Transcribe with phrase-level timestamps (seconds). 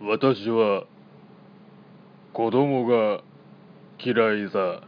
[0.00, 0.84] 私は
[2.32, 3.20] 子供が
[3.98, 4.82] 嫌いだ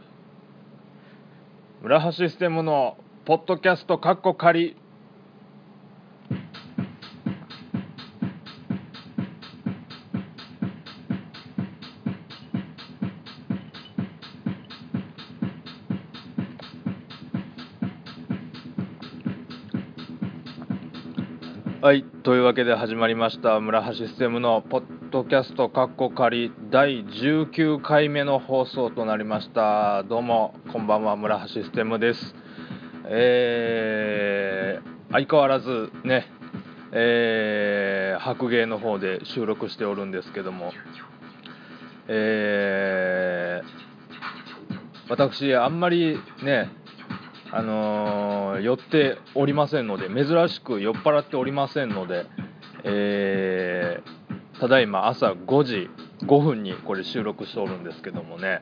[1.81, 2.95] 村橋ステムの
[3.25, 4.77] ポッドキャストカッコ仮。
[22.23, 30.03] というわけで始まりました村橋システムのポッドキャストカッコ仮第19回目の放送となりました。
[30.03, 32.35] どうもこんばんは村橋システムです。
[33.05, 36.27] えー、相変わらずね
[36.91, 40.73] えー、白芸の方で収録しておるんですけども。
[42.07, 46.69] えー、私あんまりね
[47.49, 52.25] あのー、寄っておりませんので珍しく酔っ払っておりませんので、
[52.83, 55.89] えー、ただいま朝5時
[56.25, 58.59] 5分にこれ収録しておるんですけどもね、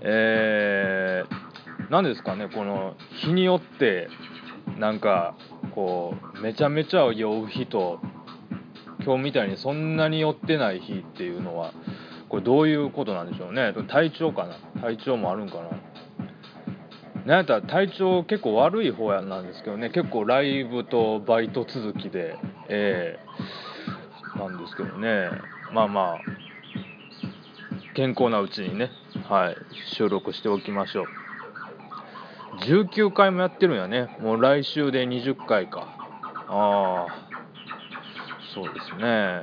[0.00, 4.08] えー、何ですかねこの日によって
[4.78, 5.34] なんか
[5.74, 8.00] こうめちゃめちゃ酔う日と
[9.04, 11.72] 今日みたいにそんなに酔ってない日っていうのは
[12.28, 13.72] これどういうことなんでしょうね。
[13.88, 14.82] 体調かな？
[14.82, 15.70] 体調もあるんかな？
[17.28, 19.90] なんやったら体調結構悪い方やなんですけどね。
[19.90, 22.38] 結構ライブとバイト続きで
[22.70, 25.28] えー、なんですけどね。
[25.74, 26.18] まあまあ
[27.94, 28.90] 健康なうちにね。
[29.28, 29.56] はい。
[29.94, 31.06] 収録しておきましょう。
[32.64, 34.16] 19回もやってるんやね。
[34.22, 35.80] もう来週で20回か。
[36.48, 37.28] ああ。
[38.54, 39.40] そうですね。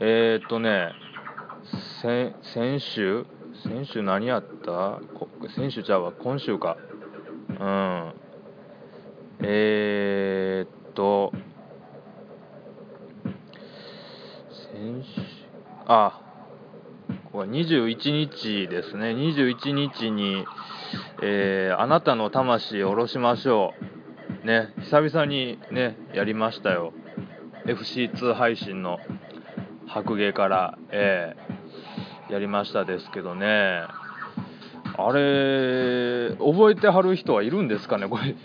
[0.00, 0.90] えー、っとね。
[2.02, 3.26] 先週？
[3.64, 5.00] 先週何やった？
[5.56, 6.76] 先週ちゃうわ今週か。
[7.48, 8.12] うん。
[9.40, 11.32] えー、っと
[14.72, 15.20] 先週
[15.86, 16.20] あ
[17.32, 19.14] これ21日ですね。
[19.14, 20.44] 21日に、
[21.22, 23.72] えー、あなたの魂を下ろしましょ
[24.42, 24.46] う。
[24.46, 24.74] ね。
[24.82, 26.92] 久々にねやりましたよ。
[27.64, 28.98] FC2 配信の
[29.86, 30.78] 白芸から。
[30.90, 31.53] えー。
[32.30, 33.82] やりましたですけどね。
[34.96, 38.08] あれ覚えてはる人はいるんですかね？
[38.08, 38.36] これ。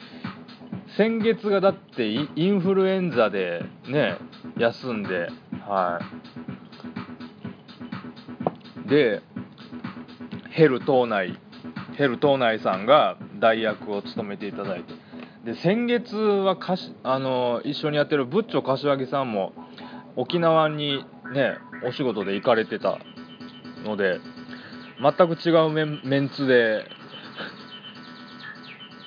[0.97, 4.17] 先月がだってインフルエンザでね
[4.57, 5.29] 休んで。
[5.67, 6.01] は
[8.85, 8.89] い。
[8.89, 9.21] で
[10.49, 11.37] ヘル島内
[11.95, 14.93] ヘル島内さんが代役を務めていただいて。
[15.45, 19.53] で先月はかしあの一緒にやってるブッチョ柏木さんも
[20.17, 22.99] 沖縄にねお仕事で行かれてた
[23.83, 24.19] ので
[25.01, 26.85] 全く違うメンメンツで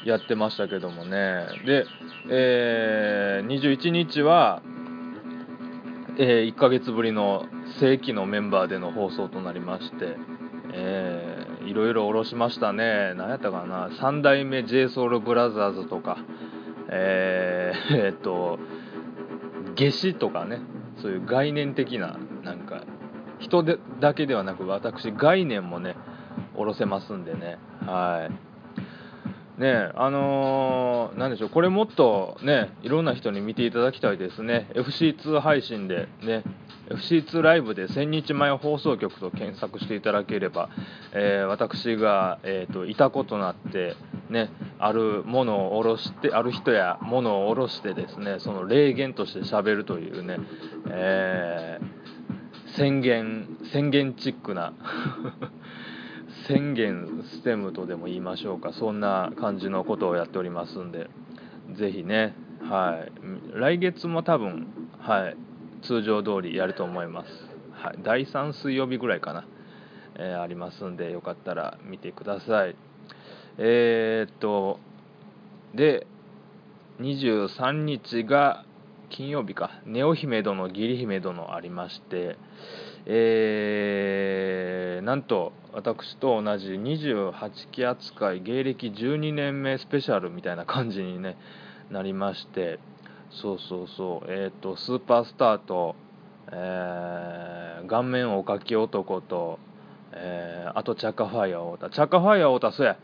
[0.05, 1.47] やってましたけどもね。
[1.67, 1.87] で、
[2.31, 4.63] えー、21日は、
[6.19, 7.47] えー、1ヶ月ぶりの
[7.79, 10.17] 正規のメンバーでの放送となりまして、
[10.73, 13.15] えー、いろいろ下ろしましたね。
[13.15, 13.89] 何やったかな。
[13.89, 16.19] 3代目 JSOULBROTHERS とか
[16.89, 18.59] えー、えー、 っと
[19.77, 20.61] 夏至とかね。
[20.97, 22.19] そういう概念的な
[23.43, 25.97] 人でだけではなく私概念もね
[26.55, 27.59] 下ろせますんでね。
[27.87, 28.53] はい。
[29.61, 34.69] ねあのー、でしょうこれもっとねいろんな人に見ていただきたいですね。
[34.75, 36.43] FC2 配信でね
[36.89, 40.71] FC2 ライブで千日前放送局と検索していただければ、
[41.13, 43.95] えー、私が、えーと、いたことなって
[44.31, 50.39] ねあるものを下ろしてある人やものを下ろしてですねその霊言として喋るというね、
[50.89, 52.03] えー
[52.77, 54.73] 宣言宣言チックな。
[56.49, 58.73] 宣言ステムとでも言いましょうか。
[58.73, 61.09] そんな感じのことをやっておりますんで。
[61.73, 62.35] ぜひね。
[62.69, 63.13] はい。
[63.59, 64.67] 来月も多分
[64.99, 65.37] はい。
[65.83, 67.29] 通常通りやると思います、
[67.73, 69.45] はい、第3水曜日ぐらいかな、
[70.17, 72.77] えー、ありますんでよかったら見てください。
[73.59, 74.79] えー、っと
[75.75, 76.07] で
[77.01, 78.65] 23日が
[79.13, 82.39] 金曜日か、ネオ姫殿、義理姫殿ありまして、
[83.05, 91.37] えー、なんと私と同じ28期扱い芸歴12年目スペシャルみたいな感じに、ね、
[91.91, 92.79] なりまして。
[93.43, 94.31] そうそうそう。
[94.31, 95.95] え、ー、とスーパースターと、
[96.51, 99.59] えー、顔面おかき男と、
[100.13, 101.95] えー、あとチャカファイヤー太田。
[101.95, 102.97] チャカファイヤー太田そうや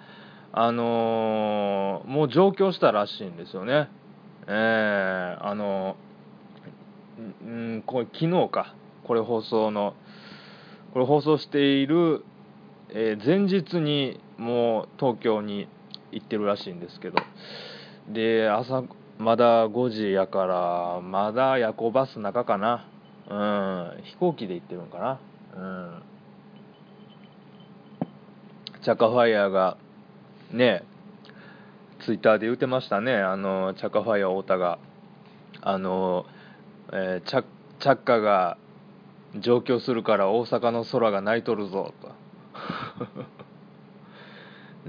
[0.52, 3.90] あのー、もう上京したらしいんですよね。
[4.48, 5.96] えー、あの
[7.18, 8.74] うんこれ昨日か
[9.04, 9.94] これ放送の
[10.92, 12.24] これ放送している、
[12.90, 15.68] えー、前日にもう東京に
[16.12, 17.16] 行ってるらしいんですけど
[18.10, 18.84] で朝
[19.18, 22.88] まだ5時やからまだ夜行バス中かな
[23.28, 23.34] う
[24.00, 25.20] ん飛行機で行ってるのかな
[25.56, 26.02] うん。
[28.82, 29.76] チャカファイヤーが
[30.52, 30.82] ね
[32.08, 33.16] ツイッターで言ってましたね。
[33.16, 34.78] あのチャカファイヤー太田が。
[35.60, 36.24] あの、
[36.90, 37.44] えー、チャ
[37.80, 38.56] チャッカが
[39.36, 42.08] 上京するから大阪の空が泣いとるぞと。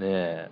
[0.00, 0.50] ねえ。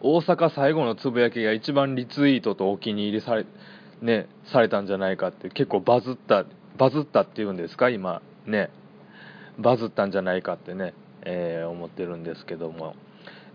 [0.00, 3.44] 大阪最後のつぶやきが一番リツイートとお気に入りされ,、
[4.00, 6.46] ね、されたんじゃないかって結構バズった
[6.78, 8.22] バズったっていうんですか今。
[8.46, 8.70] ね。
[9.58, 12.96] バズったんじゃないかってね、えー、思ってるんですけども。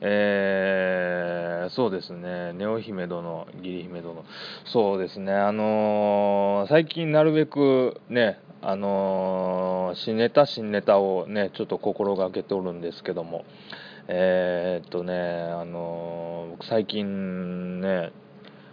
[0.02, 4.24] えー、そうですね、ネオ姫殿、義理姫殿、
[4.66, 13.46] そうですね、あのー、最近なるべくね、あのー、新ネタ、新ネタをね、ちょっと心がけておるんですけども、
[14.08, 18.12] えー、っとね、あの僕最近ね、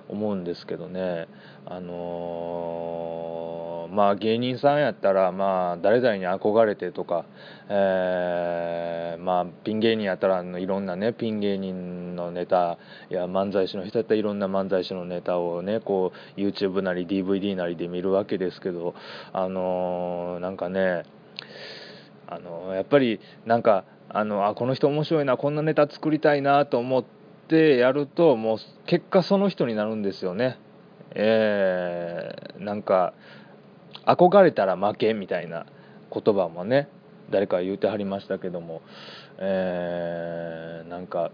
[0.09, 1.27] 思うんですけどね、
[1.67, 3.54] あの、
[3.95, 7.25] まあ芸人さんやったら、まあ誰々に憧れてとか、
[7.69, 18.95] えー、まあピン芸人やったらいろんなね、ピン芸人のネタや漫才師の人やったらいろんな漫才師のネタをね、こう YouTube なり DVD なりで見るわけですけど、
[19.33, 21.05] あのー、なんかね、
[22.27, 27.05] あのやっぱりなんかあのあこの人面白いなこんなネタ作りたいなと思っ
[27.49, 30.59] てやるともう結果その人になるんですよね。
[31.17, 33.15] えー、なんか
[34.07, 35.67] 憧れたら負けみたいな
[36.13, 36.89] 言葉もね
[37.31, 38.83] 誰か言うてはりましたけども、
[39.39, 41.31] えー、なんか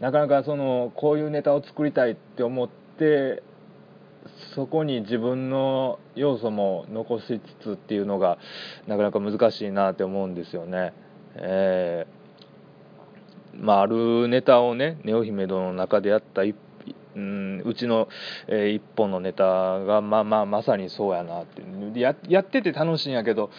[0.00, 3.42] なかなかそのこういうネタを作りたいって思って
[4.54, 8.38] そこに自分の要素も残しつつっていうのが
[8.86, 10.92] なかなか難しいなって思うんですよね。
[11.34, 16.54] えー、まあ、あるネタをね「ネオ姫殿」の中でやった一
[17.14, 18.08] うんうちの、
[18.48, 21.62] えー、一本のネタがまあまあまさにそうやなって
[21.98, 23.50] ややってて楽しいんやけど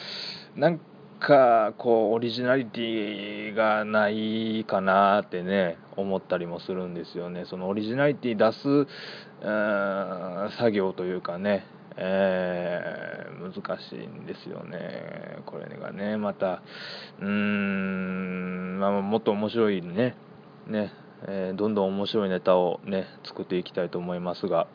[0.56, 0.80] なん
[1.20, 7.46] かこうオリジナリティがないかなってね思ったりもするんですよね。
[7.46, 8.88] そのオリジナリティ出す
[10.58, 11.66] 作業というかね
[11.96, 15.38] えー、難しいんですよね。
[15.46, 16.64] これがねまた
[17.20, 20.16] うーん、まあ、もっと面白いね
[20.68, 20.92] ね。
[21.28, 24.68] えー、どんどん面白いネタをね作っていきたいと思いますが、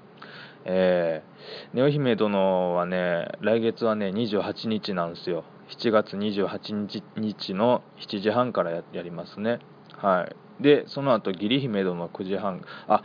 [0.65, 5.45] えー、ネオ姫殿はね来月はね28日なんですよ。
[5.69, 9.59] 7月28日の7時半からやりますね。
[9.97, 10.29] は
[10.61, 10.63] い。
[10.63, 12.63] でその後義理姫殿9時半。
[12.89, 13.03] あ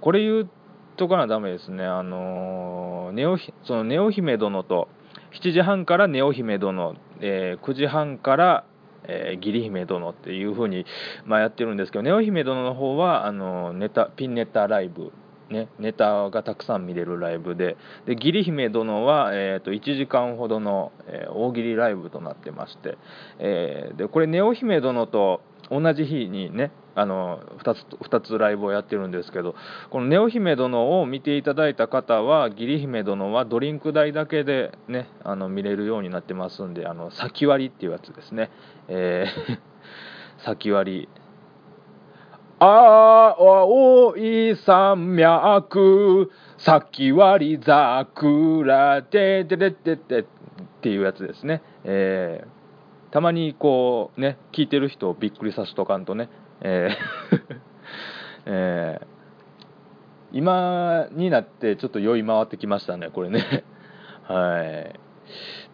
[0.00, 0.50] これ言う
[0.96, 1.84] とかなダメですね。
[1.84, 4.88] あのー、ネオそのネオ姫殿と
[5.32, 8.64] 7時半からネオ姫殿、えー、9時半から
[9.04, 10.84] えー、義理姫殿っていう風に
[11.24, 15.12] まあ、やってるんですけどネオ姫殿の方はあのネタピンネタライブ
[15.50, 17.76] ね、ネタがたくさん見れるライブで
[18.06, 22.96] で義理姫殿は、えーと、1時間ほどの、えー、大喜利ライブとなってまして、
[23.40, 27.78] え、でこれネオ姫殿と同じ日にねあの 2, つ
[28.08, 29.54] 2つライブをやってるんですけど
[29.90, 38.50] この「ネオ姫殿」を見ていただいた方は義理姫殿はドリンク代だけでねあの見れるようになってますんであの先割りっていうやつですね、
[38.88, 39.58] えー、
[40.44, 41.08] 先割り。
[42.62, 50.24] 青い山脈先割り桜でででででっ
[50.82, 52.60] ていうやつですね、えー
[53.10, 56.28] たまにこうね聞いてる人をびっくりさせとかんとね、
[56.62, 57.60] えー
[58.46, 59.06] えー、
[60.32, 63.64] 今になってちょっと酔い回ってきましたねこれね。
[64.24, 65.00] はい。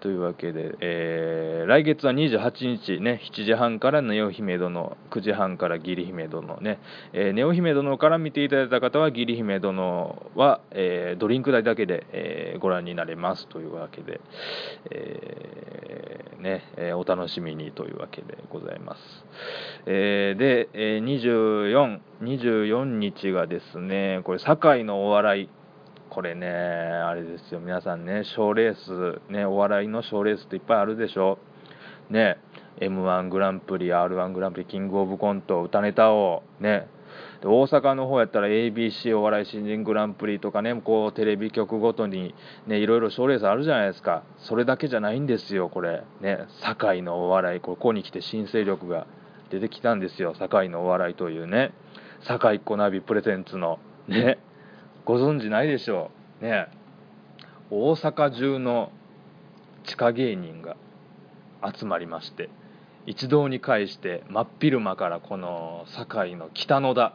[0.00, 6.78] というわけで、えー、来月は28日ね、7時半からネオ姫殿、9時半から義理姫殿ね、
[7.12, 14.20] えー、ネオ姫殿から見ていただいた方は義理姫殿は、えー、ドリンク代だけで、え、ご覧になれますというわけで、
[14.90, 19.24] え、ね、え、お楽しみにというわけでございます。
[19.86, 25.48] え、で、え、24、24日がですね、これ、堺のお笑い、
[26.16, 31.38] これね、あれですよ、皆さんね、賞レース、ね、お笑いの賞レースっていっぱいあるでしょ。
[32.08, 32.38] ね、
[32.80, 36.88] M1 グランプリ、R1 グランプリ、キングオブコント、歌ネタ王、ね、
[37.44, 42.34] 大阪の方やったら ABC お笑い新人グランプリとかね、こうテレビ局ごとに
[42.66, 44.22] ね、いろいろ賞レースあるじゃないですか。
[44.38, 46.02] それだけじゃないんですよ、これ。
[46.22, 49.06] ね、堺のお笑い、ここに来て新勢力が
[49.50, 51.74] 出てきたんですよ、堺のお笑いというね。
[52.22, 54.38] 堺っ子ナビプレゼンツの、ね、
[55.06, 56.10] ご存知ないでしょ
[56.42, 56.44] う。
[56.44, 56.66] ね。
[57.70, 58.90] 大阪中の
[59.84, 60.76] 地下芸人が
[61.64, 62.50] 集まりまして
[63.06, 67.14] 一堂に会して真っ昼間からこの堺の北野田。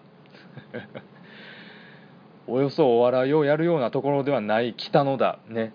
[2.48, 5.40] およそお笑いをやるようなところではない北野田。
[5.50, 5.74] ね。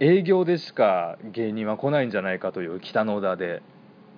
[0.00, 3.62] 営業でしか芸人は来ないんじゃないかという北野田で。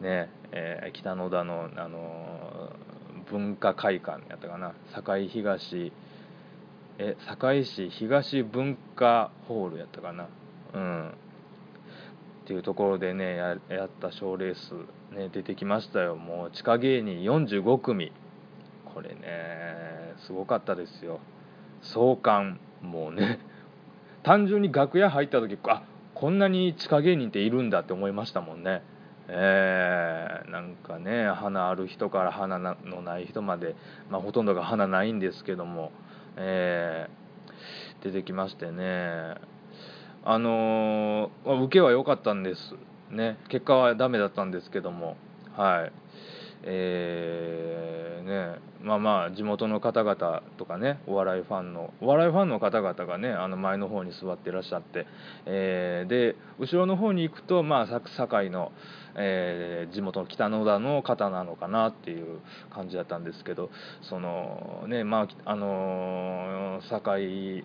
[0.01, 4.73] ね、えー、北野田の、あのー、文化会館やったかな。
[4.93, 5.93] 堺東
[7.03, 10.29] え堺市東文化ホールやったかな？
[10.75, 11.09] うん。
[11.09, 11.13] っ
[12.45, 14.75] ていうところでねやった賞レース
[15.15, 16.17] ね出てきましたよ。
[16.17, 18.13] もう地下芸人45組。
[18.95, 21.21] これねすごかったですよ。
[21.81, 23.41] 壮観もうね
[24.23, 25.83] 単純に楽屋入った時あ
[26.15, 28.83] こんなに地下芸人っているんだって思いましたもんね。
[29.29, 33.75] えー、なんかね花ある人から花のない人まで、
[34.11, 35.93] まあ、ほとんどが花ないんですけども、
[36.37, 39.35] えー、出てきましてね。
[40.23, 42.75] あのー、受けは良かったんです
[43.11, 43.39] ね。
[43.49, 45.17] 結果はダメだったんですけども。
[45.57, 45.93] はい。
[46.63, 55.07] えー、ねまあまあ地元の方々とかねお笑いファンのお笑いファンの方々がねあの前の方に座っていらっしゃって、
[55.47, 58.73] えー、で後ろの方に行くとまあ堺の、
[59.17, 62.41] えー、地元の北野田の方なのかなっていう
[62.73, 63.71] 感じだったんですけど
[64.09, 67.65] そのねまああのー、堺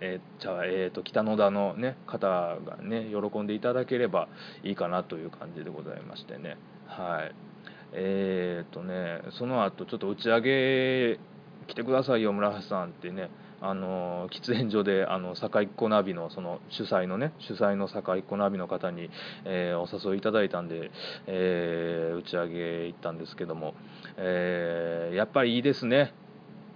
[0.00, 4.28] えー、じゃあ、えーと、北野田の、ね、方がね喜んでいただければ
[4.64, 6.56] いいかなという感じでございましてね。
[6.86, 7.51] はい。
[7.92, 11.20] えーとねその後ちょっと打ち上げ
[11.66, 13.30] 来てくださいよ村橋さんってね
[13.64, 19.08] あの喫煙所であの堺っ子ナビのその主催のね主催の堺っ子ナビの方に、
[19.44, 20.90] えー、お誘いいただいたんで、
[21.28, 23.74] えー、打ち上げ行ったんですけども、
[24.16, 26.12] えー、やっぱりいいですね。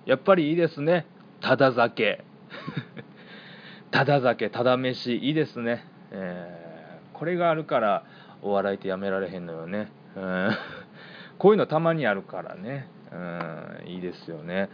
[0.04, 1.06] やっぱりいいですね。
[1.40, 2.25] ただ酒。
[3.90, 8.04] ただ酒ただ飯いいですね、えー、これがあるから
[8.42, 10.50] お笑いってやめられへんのよね、うん。
[11.38, 14.69] こういうのたまにあるからね、うん、いいですよね。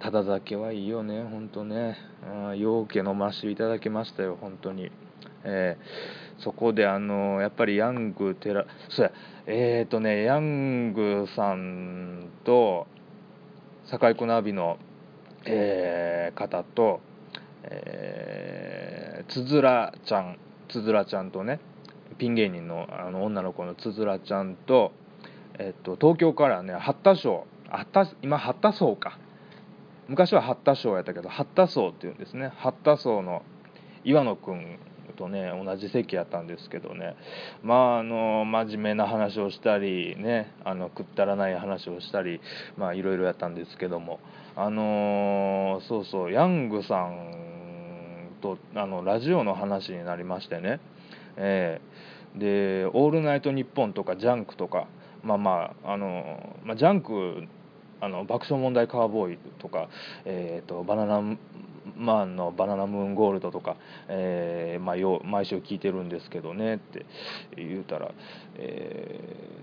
[0.00, 1.96] ただ酒はいいよね、ほんとね。
[2.26, 4.90] うん、陽気飲ませていただきましたよ、本当に。
[5.44, 9.12] えー、そこであのやっぱりヤングテラそうや
[9.46, 12.86] えっ、ー、とねヤングさんと
[13.86, 14.78] 堺小ナビの、
[15.46, 17.00] えー、方と、
[17.64, 21.60] えー、つづらちゃんつづらちゃんとね
[22.18, 24.92] ピン芸人のあの女の子のつづらちゃんと
[25.58, 29.18] えっと、東京からね八田荘八田今八田荘か。
[30.08, 32.52] 昔は八田荘やったけど八田荘っていうんですね。
[32.56, 33.42] 八田荘の
[34.04, 34.78] 岩野君
[35.16, 37.14] とね同じ席やったんですけどね。
[37.62, 42.40] まああの真面目な話をしたりねあのくったらない話をしたり
[42.76, 44.18] まあいろいろやったんですけども。
[44.56, 50.80] あのー、そうそうヤングさんとあのラジオの話になりましてね。
[51.36, 52.38] えー、
[52.84, 54.88] で「オールナイトニッポン」とか「ジャンク」とか
[55.22, 57.46] まあまああの、まあ、ジャンク
[58.00, 59.88] あの爆笑問題カーボーイとか、
[60.24, 61.22] えーと、バナナ
[61.96, 63.76] マンのバナナムーンゴールドとか、
[64.08, 67.06] えーまあ、よ毎週聞いてるんですけどねって
[67.56, 68.12] 言うたら、
[68.56, 69.20] え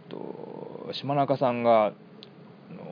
[0.07, 1.93] ーと、島中さんが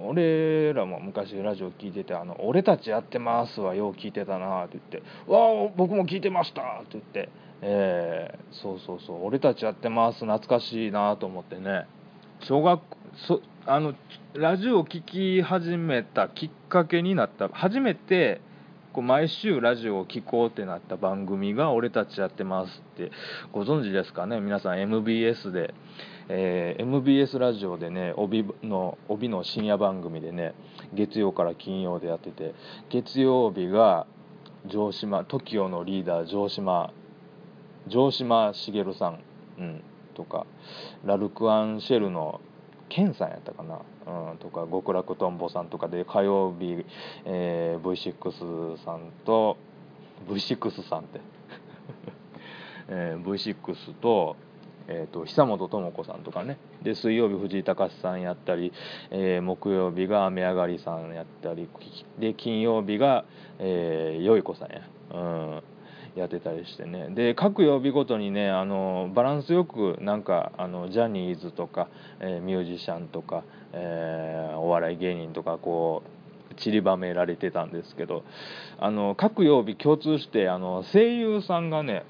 [0.04, 7.30] 俺らも昔ラジオ聞いてて「あの俺たちやってます」はよう聞いてたなって言って「わあ僕も聞いてました」って言って、
[7.62, 11.88] えー、そうそうそう「俺たちやってます」懐かしいなと思ってね。
[12.42, 12.82] 小学
[13.28, 13.94] そあの
[14.34, 17.50] ラジオを聴き始めたきっかけになった。
[17.50, 18.42] 初めて
[18.94, 23.12] こう毎週ラジオを聴こうってなった番組が「俺たちやってます」って
[23.52, 24.40] ご存知ですかね？
[24.40, 25.74] 皆さん MBS で、
[26.30, 30.54] えー、MBS ラジオでね帯の帯の深夜番組でね
[30.94, 32.54] 月曜から金曜でやってて
[32.90, 34.06] 月曜日が
[34.70, 36.92] 城島 TOKIO のリーダー城島
[37.90, 39.20] 城島茂さん、
[39.60, 39.84] うん、
[40.16, 40.48] とか
[41.06, 42.42] ラルク・アンシェルの
[42.90, 43.82] ケンさんやったかな、
[44.32, 46.86] うん、とか極楽とんぼさんとかで火曜日、
[47.26, 49.58] えー、V6 さんと
[50.28, 51.20] V6 さんって、
[52.88, 54.36] えー、V6 と,、
[54.88, 56.58] えーと、久本智子さんとかね。
[56.84, 58.72] で水曜日藤井隆さんやったり、
[59.10, 61.68] えー、木曜日が雨上がりさんやったり
[62.20, 63.26] で金曜日が、
[63.60, 64.82] えー、よい子さんや。
[65.14, 65.64] うん。
[66.16, 67.10] やってたりしてね。
[67.10, 73.44] で各曜日ごとにねあのバランスよくなんかあのジャニーズとか、えー、ミュージシャンとか、
[73.74, 76.04] えー、お笑い芸人とかこ
[76.52, 78.24] う散りばめられてたんですけど
[78.80, 82.06] あの各曜日共通してあの声優さんがね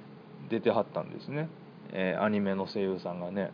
[0.49, 1.49] 出てはったんですね、
[1.91, 3.51] えー、アニメの声優さんがね。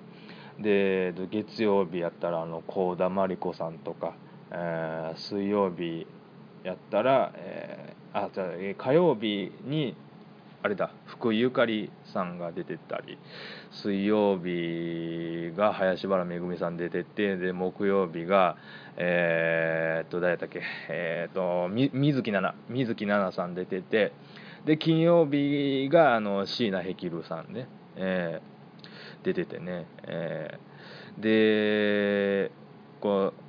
[0.59, 4.13] で月曜日やったら幸田真理子さんとか、
[4.51, 6.05] えー、水曜日
[6.63, 9.95] やったら、えー、あじゃあ火曜日に
[10.63, 13.17] あれだ福井ゆかりさんが出てたり
[13.71, 18.57] 水曜日が林原めぐみさん出ててで木曜日が
[18.97, 24.11] えー、っと誰だっけえー、っと水木奈々水木奈々さん出てて
[24.65, 32.51] で金曜日があの椎名ヘキルさんね、えー、出ててね、えー、で
[32.99, 33.41] こう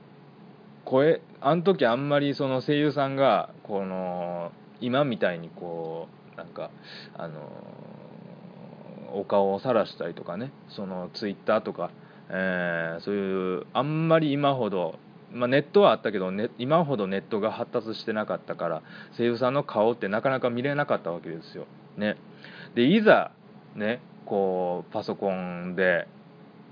[0.86, 4.50] 声あの時あんまりその声優さんがこの
[4.80, 6.70] 今みたいにこうなんか
[7.16, 7.40] あの
[9.14, 11.90] お顔を晒したりとかねそのツイッターとか、
[12.30, 14.98] えー、そういうあんまり今ほど
[15.34, 18.82] まあ、ネットはあったけど、ね、今ほどネットが発達してなかったから
[19.16, 21.66] 声優さんの顔ってなかなか見れなかったわけですよ。
[21.96, 22.16] ね、
[22.74, 23.32] でいざ、
[23.74, 26.06] ね、こうパソコンで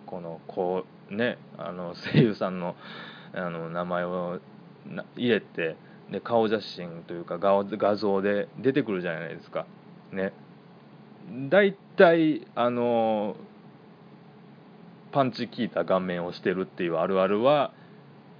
[0.07, 2.76] このこう、ね、あの声優さんの
[3.33, 4.40] あの名前を
[5.17, 5.76] 入れて
[6.11, 9.67] で顔写真というか画画像で出てくるじゃないですか。
[10.12, 10.33] ね、
[11.49, 13.37] 大体あの
[15.12, 17.73] パンチ効いた顔面をしてるっていうあるあるは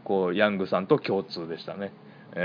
[0.05, 1.93] こうヤングさんと共通でしたね。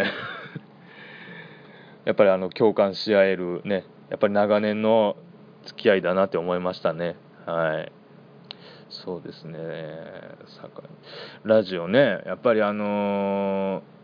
[2.06, 3.86] やっぱりあの共感し合えるね。
[4.10, 5.16] やっぱり長年の
[5.66, 7.16] 付き合いだなって思いましたね。
[7.46, 7.92] はい。
[8.90, 9.60] そうですね。
[11.44, 12.22] ラジオね。
[12.26, 13.95] やっぱりあのー、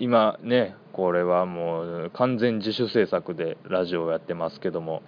[0.00, 5.02] 今ねこれはもう完全自主制作でラジオをやってますけども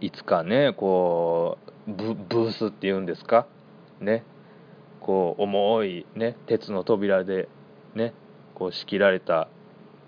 [0.00, 3.46] いつかねこうブースっていうんですか？
[4.00, 4.24] ね？
[5.00, 7.48] こう重い、ね、鉄の扉で、
[7.96, 8.14] ね、
[8.54, 9.48] こう仕切られた、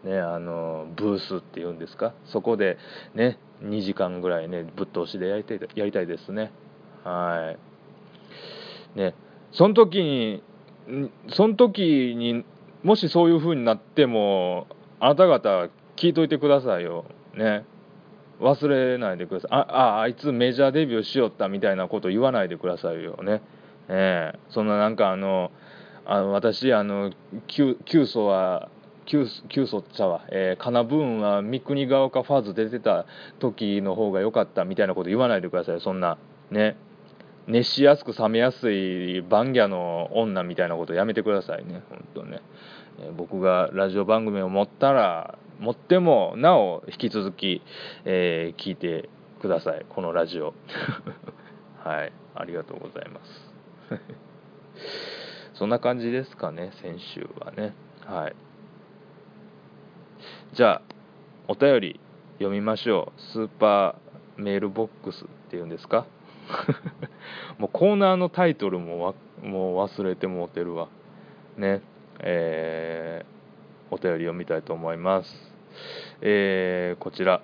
[0.05, 2.15] ね、あのブースっていうんですか？
[2.27, 2.79] そこで、
[3.15, 6.53] ね、2時間ぐらい、ね、ぶっ通しでやりたいやりたいですね。
[7.03, 7.57] は
[8.95, 8.99] い。
[8.99, 9.15] ね、
[9.51, 10.43] その時に
[11.31, 12.45] その時に
[12.85, 14.67] もしそういう風になっても
[15.01, 17.07] あなた方聞いといてくださいよ。
[17.35, 17.65] ね。
[18.41, 19.51] 忘れないでください。
[19.53, 23.41] ああ、あいつメジャーデビューしよったみたいなこと言わないでくださいよね。
[23.89, 25.51] えー、そんななんかあの
[26.05, 27.13] あの私あの
[27.47, 27.77] 旧
[28.07, 28.69] 祖は
[29.07, 29.27] 旧
[29.67, 33.07] 祖っちゃわ、えー、カナブーンは三国ヶ丘ファーズ出てた
[33.39, 36.19] 時の方が良かったみたいなこと言わないでくださいそんな
[36.51, 36.77] ね
[37.47, 41.83] 熱しやすく冷めやすいバンギャの女みたいなことやめてくださいね。
[41.91, 42.41] 本当ね、
[43.01, 47.63] え、僕がラジオ番組を持ったら持ってもなお引き続き、
[48.05, 49.09] えー、聞いて
[49.41, 49.85] ください。
[49.89, 50.55] このラジオ。
[51.85, 52.13] はい。
[52.35, 53.55] ありがとうございます。
[55.55, 57.75] そんな感じですかね、先週はね。
[58.07, 58.35] はい。
[60.55, 60.83] じゃあ、
[61.47, 62.01] お便り
[62.39, 63.21] 読みましょう。
[63.21, 66.07] スーパーメールボックスっていうんですか？
[67.59, 70.89] もうコーナーのタイトルももう忘れてもうてるわ。
[71.57, 71.83] ね。
[72.21, 75.55] えー、お便り読みたいと思います。
[76.21, 77.43] えー、こちら。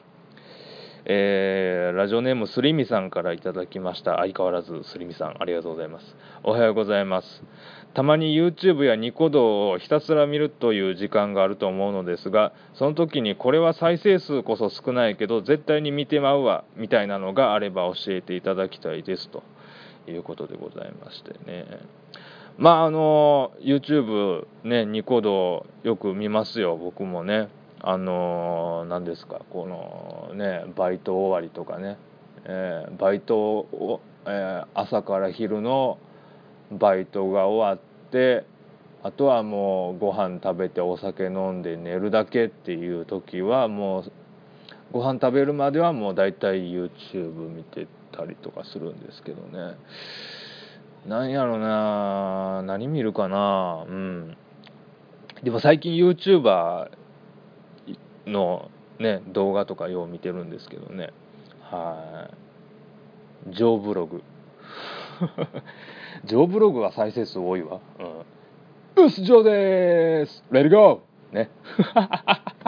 [1.07, 7.43] えー、ラジオネームすりみさんからいただきました相変わらずすりみさんありがとうございますおはようございます
[7.95, 19.43] たまに YouTube やニコ動をひたすら見るという時間があると思うのですがその時にこれは再生数こそ少ないけど絶対に見てまうわみたいなのがあれば教えていただきたいですと
[20.07, 21.67] いうことでございましてね。
[22.59, 26.77] まああの YouTube ねニコ動よく見ますよ。
[26.77, 27.49] 僕もね
[27.81, 31.97] あの何ですかこのねバイト終わりとかね、
[32.45, 35.99] えー、バイトを、えー、朝から昼の
[36.71, 38.45] バイトが終わって
[39.03, 44.13] あとはもうご飯食べてお酒飲んで寝るだけっていう時はもう
[44.93, 47.87] ご飯食べるまではもう大体 YouTube 見て
[48.21, 49.77] たりとかするんですけどね。
[51.07, 52.63] なんやろな。
[52.63, 53.85] 何見るかな。
[53.89, 54.37] うん。
[55.43, 56.91] でも最近 YouTuber
[58.27, 61.11] のね動画とかよう見てるんですけどね。
[61.63, 62.31] は
[63.49, 63.55] い。
[63.55, 64.23] ジョーブログ。
[66.25, 67.81] ジョーブログは再生数多いわ。
[68.99, 69.05] うん。
[69.07, 70.45] うすジョーです。
[70.51, 71.51] レディゴーね。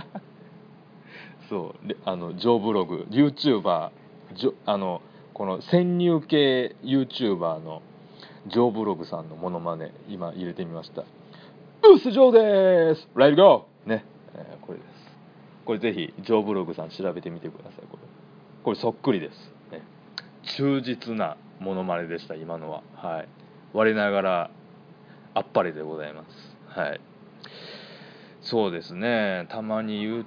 [1.50, 1.94] そう。
[2.06, 3.06] あのジョーブログ。
[3.10, 3.90] YouTuber
[4.34, 5.02] ジョあの
[5.42, 7.82] この潜入系 YouTuber の
[8.46, 11.02] ジョーブログさんのモノマネ今入れてみました。
[11.02, 13.08] うすジョーです。
[13.16, 14.04] レディゴーね、
[14.36, 14.88] えー、これです。
[15.64, 17.74] これぜひジョーブログさん調べてみてください。
[17.90, 18.02] これ。
[18.62, 19.82] これそっくりです、ね、
[20.44, 22.84] 忠実なモノマネでした今のは。
[22.94, 23.28] はい。
[23.72, 24.50] 我ながら
[25.34, 26.78] あっぱれでございます。
[26.78, 27.00] はい。
[28.42, 29.48] そうですね。
[29.50, 30.24] たまに YouTube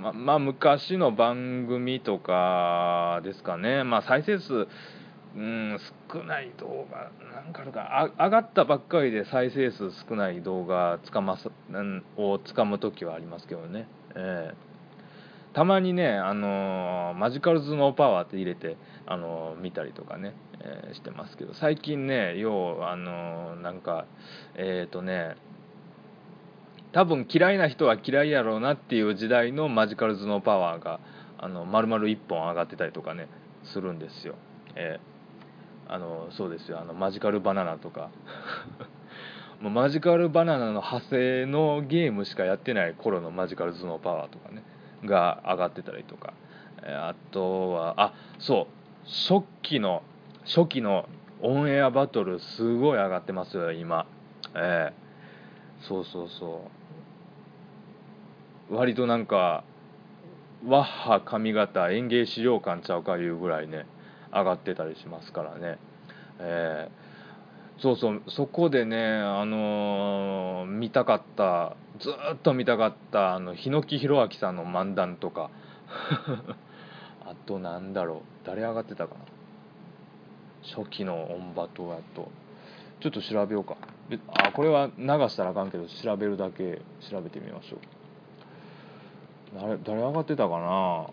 [0.00, 3.84] ままあ昔の番組とかですかね。
[3.84, 4.66] まあ再生数
[5.36, 5.78] うん
[6.10, 11.50] 少ない動画なんかあるか上がったばっかりで再生数少ない動画つかます
[12.16, 13.86] をつかむ時はありますけどね。
[14.14, 14.68] えー
[15.54, 21.54] たまにね、あのマジカル頭脳パワーって入れて、あの見たりとかね、えー、してますけど。
[21.54, 24.06] 最近ねようあのなんか
[24.54, 25.36] えっ、とね
[26.92, 31.00] 多分嫌いな人は嫌いやろうなっていう時代のマジカル頭脳パワーが
[31.38, 33.28] あの丸々1本上がってたりとかね
[33.64, 34.34] するんですよ、
[34.74, 36.80] えー、あのそうですよ。
[36.80, 38.10] あのマジカルバナナとか。
[39.60, 44.62] もうマジカルバナナの派生のゲームしかやってない頃のマジカル頭脳パワーとかね
[45.04, 46.32] が上がってたりとか、
[46.84, 48.78] えー、あとはあそう。
[49.06, 50.02] 初期の
[50.44, 51.08] 初期の
[51.40, 54.06] オンエアバトルすごい上がってますよ今。
[54.54, 56.77] えー、そうそうそう。
[58.70, 59.64] 割となんか
[60.66, 63.86] ワッハ上方園芸資料館ちゃうかいうぐらいね
[64.32, 65.78] 上がってたりしますからね。
[66.40, 67.08] えー
[67.80, 75.50] そうそうそこでねあのー、見たかったずっと見たかったあの日野木弘明さんの漫談とか。
[77.24, 79.20] あとなんだろう誰上がってたかな。
[80.76, 82.30] 初期のオンバトやと。
[83.00, 83.76] ちょっと調べようか。
[84.28, 87.97] あこれは流したらあかんけど調べるだけ調べてみましょう。
[89.54, 91.08] 誰誰上がってたかな？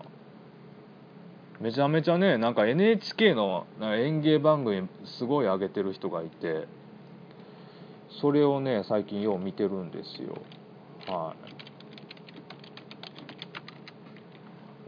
[1.60, 6.68] めちゃめちゃねなんか NHK の演芸番組すごい上げてる人がいて
[8.22, 10.36] それをね最近よう見てるんですよ。
[11.08, 11.34] は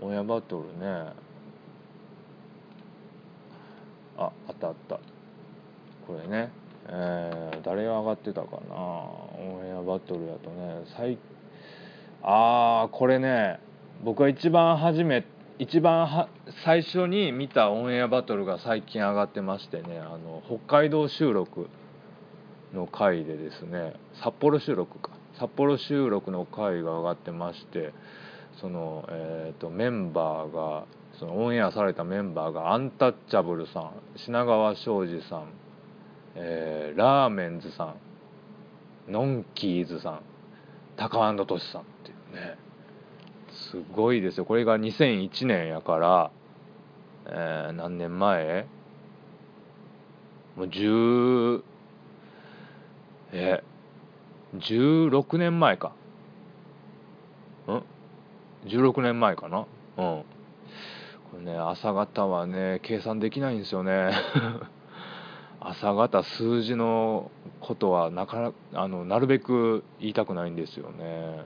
[0.02, 0.04] い。
[0.04, 1.14] 親バトルね。
[4.18, 5.00] ああったあった。
[6.06, 6.52] これね。
[6.90, 8.76] えー、誰が上がってたかな？
[8.76, 11.18] オンエアバトルやとね最
[12.24, 13.60] ああこれね
[14.04, 15.26] 僕が一番初め
[15.60, 16.30] 一番は
[16.66, 21.68] 最初に見たオンエアバトルが最近上がってましてねあの北海道収録
[22.74, 25.12] の回でですね札幌収録か。
[25.40, 27.94] 札幌収録の回が上がってまして
[28.60, 30.86] その、えーと、メンバーが
[31.20, 35.50] そのオンエアされたメンバーがアンタッチャブルさん品川庄司さん、
[36.36, 37.96] えー、ラーメンズさ
[39.08, 40.22] んノンキーズさん
[40.98, 41.97] タカアンドトシさん。
[42.34, 42.58] ね。
[43.52, 44.46] すごいですよ。
[44.46, 46.32] これが2001年やから、
[47.28, 48.68] えー、何年前？
[50.56, 51.64] もう10
[53.34, 53.64] え
[54.56, 55.94] 16年前か。
[57.68, 57.84] ん
[58.68, 59.60] ？16年前かな？
[59.60, 59.66] うん。
[59.96, 64.12] これね朝方はね計算できないんですよね。
[65.60, 71.46] 朝方数字のことはなかなあのなるべく言いたくないんですよね。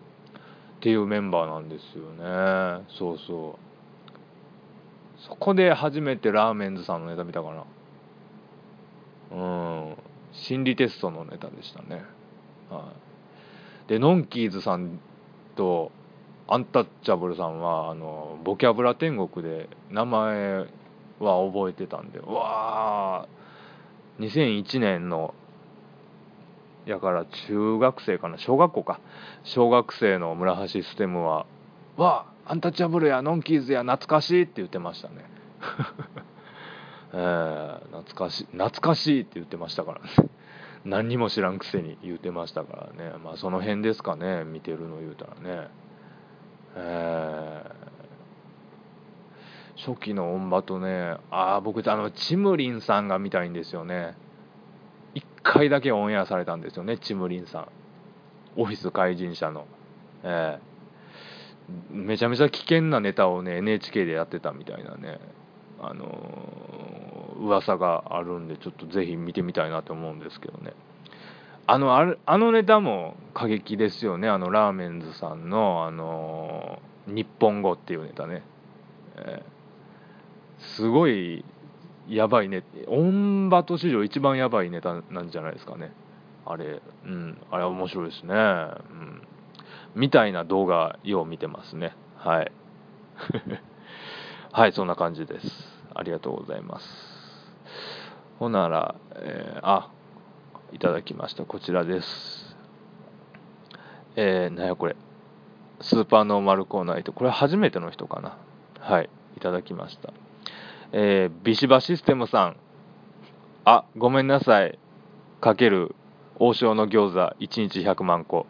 [0.82, 2.84] っていうメンバーなんですよね。
[2.98, 5.22] そうそう。
[5.28, 9.38] そこで初めてラーメンズさんのネタ見たかな。
[9.38, 9.96] うん。
[10.34, 12.02] 心理テストのネタでしたね。
[12.72, 12.92] は
[13.88, 13.90] い。
[13.90, 15.00] でノンキーズさん
[15.56, 15.92] と
[16.48, 20.66] アンタッチャブルさんはあのボキャブラ天国で名前
[21.20, 23.28] は覚えてたんでわあ
[24.20, 25.36] 2001年の
[26.86, 29.00] やから中学生かな小学校か。
[29.44, 31.46] 小学生の村橋ステムは
[31.98, 35.26] 「わあアンタッチャブルやノンキーズや懐かしい」って言ってましたね。
[37.14, 40.30] えー、懐かしい懐かしいって言ってましたからね。
[40.84, 43.14] 何にも知らんくせに言ってましたからね。
[43.24, 45.68] まあその辺ですかね見てるの言うたらね。
[46.76, 54.16] えー、初期の音場とねああ僕あのチムリンさんが見たいんですよね。
[55.44, 57.68] 回だけオンエアされたんですよねチムリンさん。
[58.58, 59.66] オフィス怪人社の、
[60.24, 65.20] えー、めちゃめちゃ危険なネタをね NHK でやってたみたいなね
[65.80, 70.74] あのー、噂があるんでちょっとぜひ見てみたいなと思うんですけどね。
[71.68, 78.44] あのあれあのネタも過激ですよねあのラーメンズさんの、あのー、日本語っていうネタね、
[79.16, 81.46] えー、すごい
[82.08, 82.64] やばいね。
[82.88, 85.94] オンバト史上一番やばいネタなんじゃないですかね。
[86.46, 86.82] あれ。
[87.06, 87.38] うん。
[87.52, 88.34] あれ面白いですね。
[88.34, 89.22] うん。
[89.96, 91.96] みたいな動画よう見てますね。
[92.18, 92.52] はい。
[94.52, 95.82] はいそんな感じです。
[95.94, 97.56] ありがとうございます。
[98.40, 99.90] ほなら、えー、あ
[100.74, 101.46] いただきました。
[101.46, 102.58] こちらです。
[104.16, 104.96] えー、なやこれ。
[105.82, 107.04] スーパーノーマルコーナー。
[107.04, 108.38] とこれ初めての人かな。
[108.80, 109.10] はい。
[109.38, 110.12] いただきました。
[110.94, 112.58] えー、ビシバシステムさん、
[113.64, 114.78] あ、ごめんなさい、
[115.40, 115.96] かける
[116.38, 118.46] 王将の餃子1日100万個。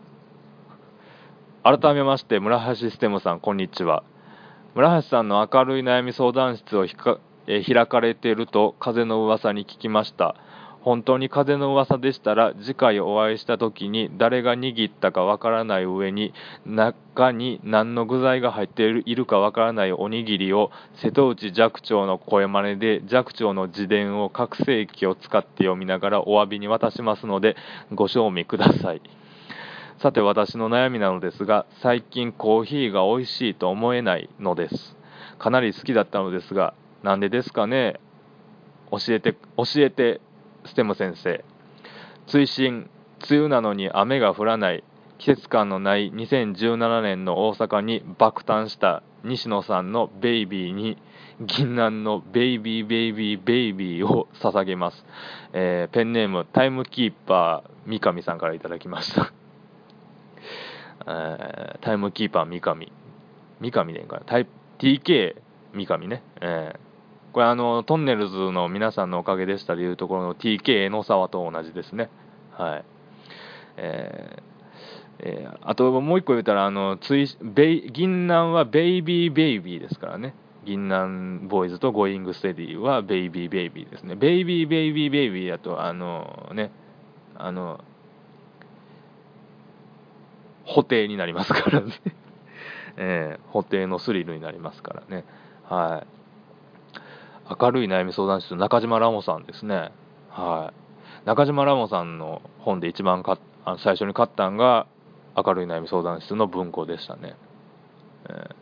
[1.63, 4.03] 改めまして、村橋システムさん、こんにちは。
[4.73, 10.35] 村橋さんの明るい悩み相談室をひか、えー、開かれていると風の噂に聞きました。
[10.81, 16.33] 本当に風の噂でしたら次回お会いした時に誰が握ったかわからない上に
[16.65, 27.55] 中に何の具材が入っているかわからないおにぎりを瀬戸内寂聴の声真似で寂聴の自伝を拡声器を使って読みながらお詫びに渡しますので
[27.93, 29.01] ご賞味ください。
[29.99, 34.97] さて私の悩みなのですが最近コーヒーが美味しいと思えないのです。
[35.37, 37.99] かなり好きだったのですがなんでですかね？
[38.89, 40.21] 教えて教えて
[40.65, 41.43] ステム先生。
[42.27, 42.89] 追伸
[43.29, 44.83] 梅雨なのに雨が降らない。
[45.21, 50.97] 季節感のない2017年の大阪に爆誕した西野さんの「ベイビー」に
[51.39, 55.05] 銀杏の「ベイビーベイビーベイビー」を捧げます、
[55.53, 59.31] えー、ペンネームタイムキーパー三上さんからいただきました、
[61.05, 62.91] えー、タイムキーパー三上。
[63.59, 64.21] 三上でいいかな
[64.79, 65.35] ？TK
[65.73, 66.79] 三上ね、えー、
[67.33, 72.09] これあのトンネルズの皆さんのおかげでしたというところの TK の沢と同じですね。
[72.51, 72.85] はい。
[73.77, 74.51] えー
[75.23, 80.33] えー、あともう一個言ったらあのついベイ銀杏はベイビーベイビーですからね。
[80.65, 84.15] 銀杏 BOYZ とゴーイングステディはベイビーベイビーですね。
[84.15, 86.71] ベイビーベイビーベイビーだとあのね
[87.37, 87.83] あの
[90.65, 91.93] 布袋になりますからね。
[92.97, 95.23] えー、布袋のスリルになりますからね。
[95.63, 96.20] はい。
[97.59, 99.91] 明るい悩み相談室中島らもさんですね。
[100.29, 100.71] は
[101.23, 101.27] い。
[101.27, 104.87] 中島らもさんの本で一番かあの最初に買ったんが
[105.35, 107.35] 明るい悩み相談室の文庫でしたね。
[108.29, 108.55] えー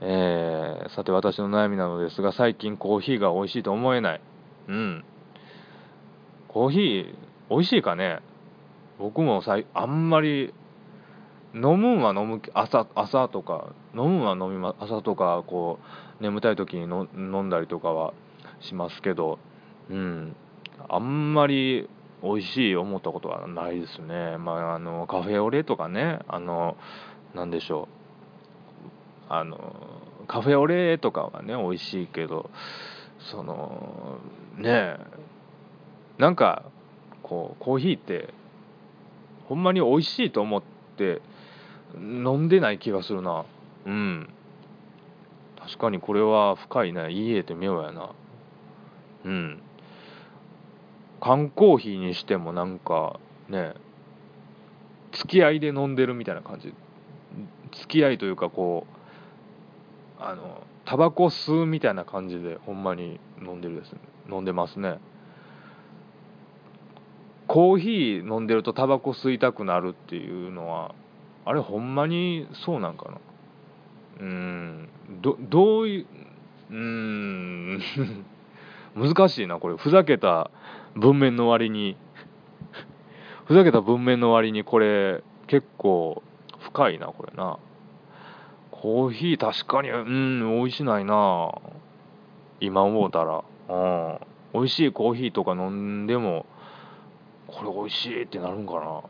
[0.00, 4.20] えー、さて私の悩みなのですが最近コーヒーが美味しいと思えない。
[4.68, 5.04] うん。
[6.48, 7.14] コーヒー
[7.50, 8.20] 美味しいかね？
[8.98, 10.54] 僕もさいあんまり
[11.52, 15.78] 飲むんは飲む朝朝とか飲むんは飲みます朝とかこ
[16.13, 18.14] う眠たい時に飲んだりとかは
[18.60, 19.38] しますけど
[19.90, 20.36] うん
[20.88, 21.88] あんまり
[22.22, 24.38] 美味しい思ったことはないですね。
[24.38, 26.76] まあ、あのカフェオレとかね、あの、
[27.34, 27.88] なんでしょ
[29.28, 29.32] う。
[29.32, 29.74] あの、
[30.26, 32.50] カフェオレとかはね、美味しいけど、
[33.30, 34.18] その、
[34.56, 34.96] ね
[36.16, 36.64] なんか、
[37.22, 38.32] こう、コーヒーって、
[39.48, 40.62] ほんまに美味しいと思っ
[40.96, 41.20] て
[41.96, 43.44] 飲んでない気がするな。
[43.84, 44.28] うん。
[45.66, 47.10] 確かにこれは深いね。
[47.10, 48.10] いいえって妙やな。
[49.24, 49.62] うん。
[51.24, 53.72] 缶コーヒーにしてもなんかね
[55.12, 56.74] 付き合いで飲んでるみたいな感じ
[57.72, 58.86] 付き合いというかこ
[60.20, 64.00] うあのタバコ吸うみたいな感じでほんまに飲んでるですね
[64.30, 64.98] 飲んでますね
[67.46, 70.94] コーヒー飲んでるとタバコ吸いたくなるっていうのは
[71.46, 73.18] あれほんまにそうなんかな？
[74.20, 74.88] うん。
[75.20, 76.06] どどういう
[76.70, 77.80] うん。
[78.96, 79.76] 難しいなこれ。
[79.76, 80.50] ふざけた
[80.94, 81.96] 文面の割に。
[83.46, 86.22] ふざけた文面の割にこれ結構
[86.60, 87.58] 深いなこれな。
[88.70, 91.52] コーヒー確かにうん美味しないな。
[92.60, 93.44] 今思うたら。
[93.68, 94.18] うん。
[94.54, 96.46] 美味しいコーヒーとか飲んでも
[97.48, 99.02] これ美味しいってなるんかな。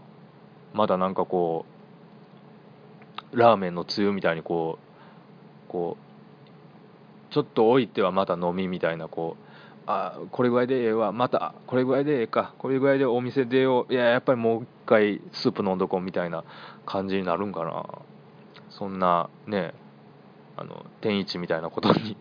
[0.73, 1.67] まだなんかこ
[3.33, 4.94] うラーメンのつゆみたいにこう
[5.75, 9.45] こうちょっと置いてはまた飲みみたいなこう
[9.87, 16.45] あこれぐらいでええわまたこれぐらいでええかこれぐらいでお店出よういややっぱりもう一回スープ飲んどこうみたいな
[16.87, 17.85] 感じになるんかな。
[18.71, 19.75] そんなね
[20.57, 22.17] あの天一みたいなことに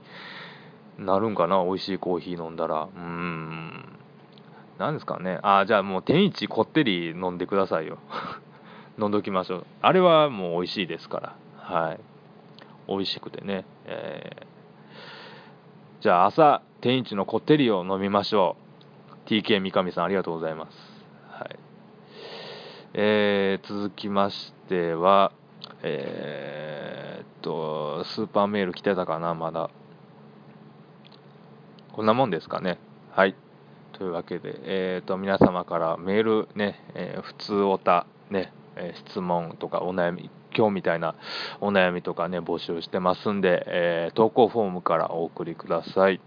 [0.98, 2.88] なるんかな美味しいコーヒー飲んだら。
[2.96, 3.84] うん。
[4.80, 5.38] 何ですかね。
[5.44, 8.00] あじゃあもう天一こってり飲んでくださいよ。
[9.00, 9.66] 飲んどきましょう。
[9.82, 11.36] あれはもう美味しいですから。
[11.58, 12.12] はい。
[12.88, 19.30] 美味しくてね、えー、じゃあ朝天一のこってりを飲みましょう。
[19.30, 20.78] TK 三上さんありがとうございます、
[21.30, 21.60] はい。
[22.93, 25.32] えー、続きましては
[25.82, 29.69] えー、っとスーパーメール来てたかなまだ。
[31.91, 32.80] こんなもんですかね。
[33.12, 33.36] はい。
[33.91, 41.16] というわけで、えーと、皆様からメールね、えー、普通おた、ね、えー、質問とかお悩み、今日みたいな
[41.62, 46.22] お悩みとかね、募集してますんで、えー、投稿フォームからお送りください。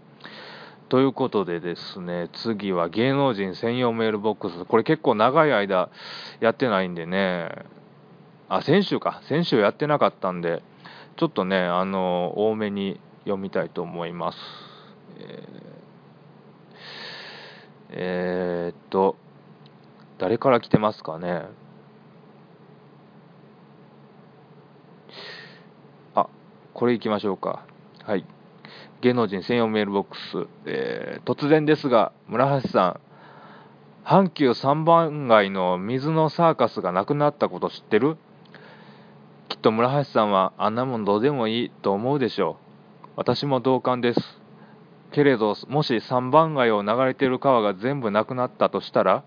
[0.89, 4.65] ということでですね、次は芸能人専用メールボックス。
[4.65, 5.89] これ結構長い間
[6.39, 7.49] やってないんでね、
[8.49, 9.21] あ、先週か。
[9.23, 10.63] 先週やってなかったんで、
[11.17, 14.37] ちょっとね、あの、多めに読みたいと思います。
[15.19, 15.63] えー、
[17.89, 19.17] えー、っと、
[20.17, 21.43] 誰から来てますかね。
[26.15, 26.27] あ、
[26.77, 27.65] これ行きましょうか。
[28.03, 28.23] はい。
[29.01, 32.99] 芸能人専用メールボックス、えー、突然ですが村橋さ
[34.05, 34.05] ん。
[34.05, 38.15] 阪急三番街の水のサーカスがなくなったこと知ってる？
[39.49, 42.57] きっと村橋さんはあんなもんどうでもいいと思うでしょ
[43.07, 43.09] う。
[43.15, 44.39] 私も同感です。
[45.11, 49.23] けれどもし三番街を流れている川が全部なくなったとしたら？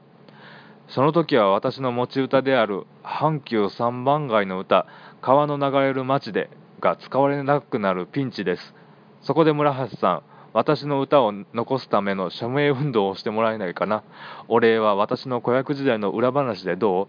[0.87, 4.87] その時は私の持ち歌である阪急三番街の歌
[5.21, 6.49] 川の流れる街で
[6.81, 8.75] が使われなくなるピンチです。
[9.23, 14.03] そこで村橋さん私の歌を残すための署名運動をしてもらえないかな。
[14.49, 17.09] お礼は私の子役時代の裏話でどう？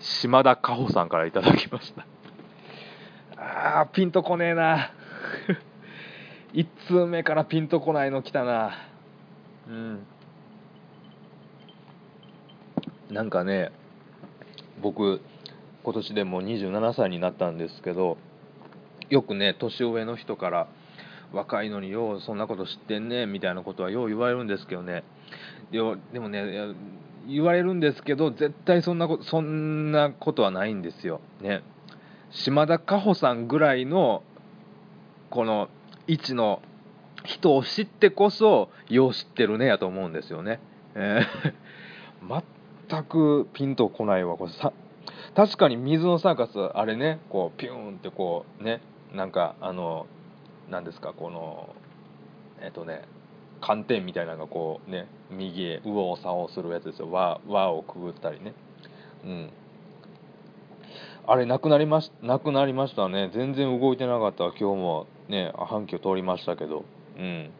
[0.00, 2.06] 島田加穂さんからいただきました。
[3.36, 4.90] あーピンとこねえな。
[6.54, 8.72] 1通目からピンとこないの来たな。
[9.68, 10.06] うん。
[13.10, 13.70] なんかね
[14.80, 15.20] 僕
[15.82, 18.16] 今年でも27歳になったんですけど
[19.10, 20.68] よくね年上の人から
[21.32, 25.04] 若いのにようそんなこと知ってんねみたいなことはよう言われるんですけどね。
[25.70, 26.74] でもね
[27.28, 31.20] 言われるんですけど絶対そんなことそんなことはないんですよ。
[31.40, 31.62] ね。
[32.30, 34.22] 島田加穂さんぐらいの
[35.30, 35.68] この
[36.06, 36.62] 位置の
[37.24, 40.60] 人を知ってこそよう知ってるねやと思うんですよね、
[40.94, 42.42] えー、
[42.88, 44.52] 全くピンとこないわこれ。
[44.52, 44.72] さ
[45.34, 48.80] 確かに水のサーカスあれねこうピューンってこうね。
[49.12, 50.06] なんかあの
[50.68, 51.74] 何ですかこの
[52.60, 53.04] えっとね
[53.60, 57.10] 寒天みたいなのがこうね右へ右往左往するやつですよ。
[57.10, 58.54] 輪をくぐったりね。
[59.24, 59.50] うん。
[61.26, 63.30] あれなくなりましなくなりましたね。
[63.34, 64.44] 全然動いてなかった。
[64.44, 66.84] 今日もね阪急通りましたけど。
[67.18, 67.50] うん。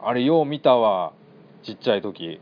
[0.00, 1.12] あれよう見たわ。
[1.62, 2.40] ちっちゃい時。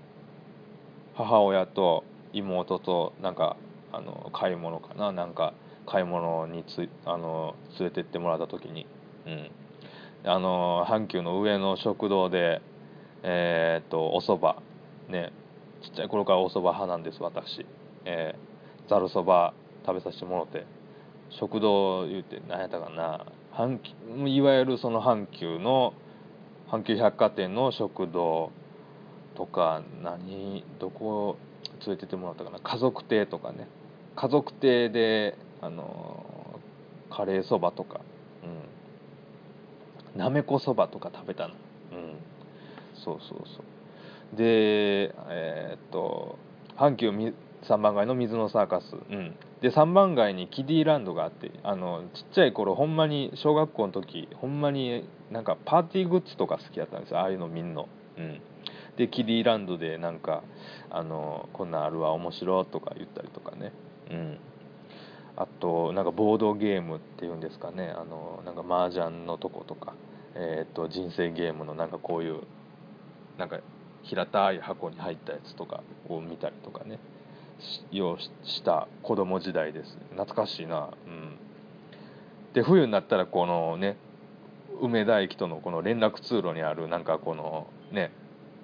[1.14, 3.56] 母親と妹となんか
[3.92, 5.12] あの買い物かな。
[5.12, 5.54] なんか
[5.86, 8.86] 買い物につあの連れてってもらった時に
[9.26, 9.50] うん。
[10.24, 12.62] あの阪急の上の食堂で
[13.24, 14.60] えー、とお蕎麦
[15.08, 15.32] ね
[15.82, 17.66] ちっちゃい頃からお蕎麦派なんです私。
[18.04, 19.54] えー、ざるそば
[19.86, 20.66] 食べさせてもろて。
[21.30, 23.26] 食堂言うて何やったかな。
[23.54, 25.94] 阪急いわゆるその阪急の
[26.70, 28.50] 阪急百貨店の食堂
[29.34, 31.38] とか何どこ
[31.86, 32.58] 連れてってもらったかな。
[32.58, 33.66] 家族亭とかね。
[34.14, 36.60] 家族亭であの
[37.10, 38.00] カレーそばとか。
[40.14, 40.18] うん。
[40.18, 41.54] なめこそばとか食べたの。
[41.92, 42.16] うん。
[42.94, 44.36] そうそうそう。
[44.36, 46.38] でえー、っと
[46.76, 57.20] 阪急3番街の水のサーカス、うん、で3番街にキディランドがあってあのちっちゃい頃ほんまに小学校の時ほんまになんかパーティーグッズとか好きやったんですよ。
[57.20, 57.84] ああいうのみんな、
[58.18, 58.40] うん、
[58.96, 60.42] でキディランドでなんか
[60.90, 63.72] あのこんなんあるわ面白とか言ったりとかね、
[64.10, 64.38] うん、
[65.36, 67.92] あとなんかボードゲームっていうんですかね。
[67.96, 69.94] あのなんか麻雀のとことか、
[70.34, 72.40] えー、と人生ゲームのなんかこういう
[73.38, 73.60] なんか
[74.02, 76.98] 平たい箱に入ったやつとかを見たりとかね。
[77.92, 79.96] ようした子供時代です。
[80.10, 80.90] 懐かしいな。
[81.06, 81.36] うん。
[82.52, 83.96] で冬になったらこのね
[84.80, 88.12] 梅田駅とのこの連絡通路にあるなんかこのね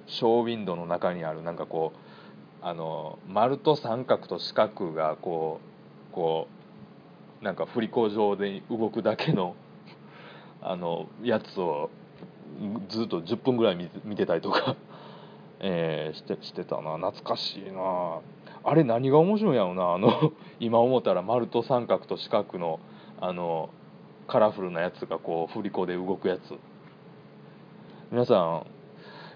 [0.07, 5.61] ショーウィンドウの中にあるなんかこうあの丸と三角と四角がこ
[6.11, 6.58] うこう
[7.41, 9.55] なんか振り子状で動くだけの
[10.61, 11.91] あのやつを
[12.89, 14.77] ずっと10分ぐらい見てたりとか
[15.61, 16.97] えー、してしてたな。
[16.97, 18.19] 懐かしいな。
[18.65, 19.93] あれ何が面白いんやろうな。
[19.95, 22.81] あの 今思ったら丸と三角と四角の
[23.21, 23.71] あの
[24.27, 26.59] カラフルなやつがこう振り子で動くやつ。
[28.11, 28.67] 皆さん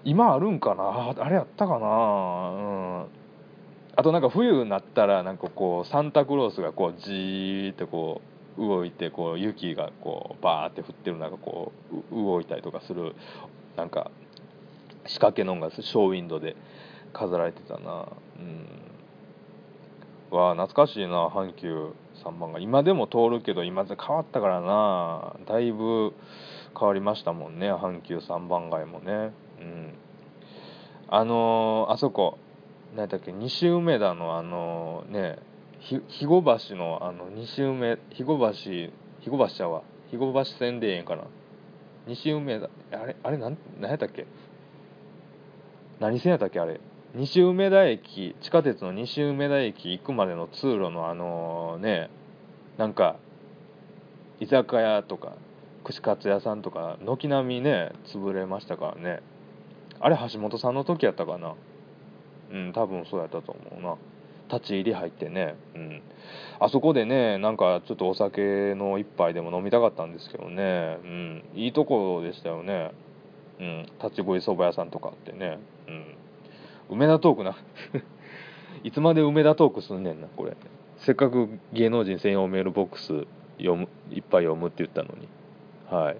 [0.03, 1.13] 今あるんかな？
[1.17, 2.49] あれやったかな？
[2.49, 3.22] うん。
[3.95, 8.21] あとなんか冬になったらなんかこうサンタクロースがこうじーってこ
[8.57, 11.71] う動いてこう雪がこうバーって降ってる中こ
[12.11, 13.15] う動いたりとかする
[13.75, 14.11] なんか
[15.05, 16.55] 仕掛けのがショーウィンドで
[17.13, 18.07] 飾られてたな。
[18.39, 18.67] うん。
[20.31, 21.93] わあ懐かしいな阪急
[22.25, 25.35] 3番が今でも通るけど今で変わったからな。
[25.45, 26.13] だいぶ
[26.77, 29.33] 変わりましたもんね阪急3番街もね。
[29.59, 29.93] うん。
[31.09, 32.39] あのー、あそこ。
[32.95, 35.39] 何だっけ西梅田のあのね
[35.81, 38.91] 肥後橋のあの西梅肥後橋肥
[39.29, 39.81] 後橋ちゃうわ。
[40.11, 41.23] 肥後橋線でええんかな。
[42.07, 44.27] 西梅田あれあれなん何やったっけ？
[45.99, 46.79] 何線やったっけあれ？
[47.15, 52.09] 西梅田駅地下鉄の西梅田駅行くまでの通路のあのね
[52.77, 53.17] なんか
[54.39, 55.33] 居酒屋とか
[55.83, 59.21] 串カツ屋さんとか軒並みね潰れましたからね。
[59.99, 61.55] あれ橋本さんの時やったかな。
[62.53, 63.95] うん多分そうやったと思うな。
[64.49, 65.55] 立ち入り入ってね。
[65.75, 66.01] うん。
[66.59, 70.97] あそこでねなんかちょっとお酒の一杯でも飲みたかったんですけどね。
[71.03, 71.43] うん。
[71.55, 72.91] いいところでしたよね。
[73.59, 77.55] うん、立ち食いそば屋さんとかってね、うん、梅田トークな。
[78.83, 80.55] いつまで梅田トークすんねんなこれ。
[80.97, 83.25] せっかく芸能人専用メールボックス
[83.57, 85.27] 読むいっぱい読むって言ったのに。
[85.89, 86.17] はい。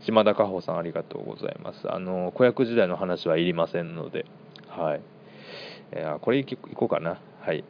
[0.00, 1.90] 島田加穂さんありがとうございます。
[1.90, 4.26] あの子役時代の話はいりませんので。
[4.68, 5.00] はい、
[5.92, 7.20] えー、これいこうかな。
[7.40, 7.64] はい。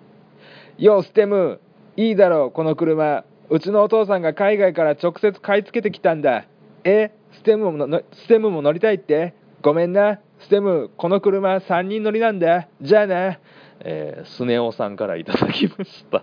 [0.79, 1.61] よステム。
[1.97, 3.25] いいだろうこの車。
[3.51, 6.47] うちのお父さんが海外から直接買い付けてきたんだ。
[6.85, 9.35] えステムものステムも乗りたいって？
[9.63, 10.21] ごめんな。
[10.41, 12.69] ステムこの車3人乗りなんだ。
[12.81, 13.39] じゃあな。
[13.81, 16.23] えー、スネ夫さんからいただきました。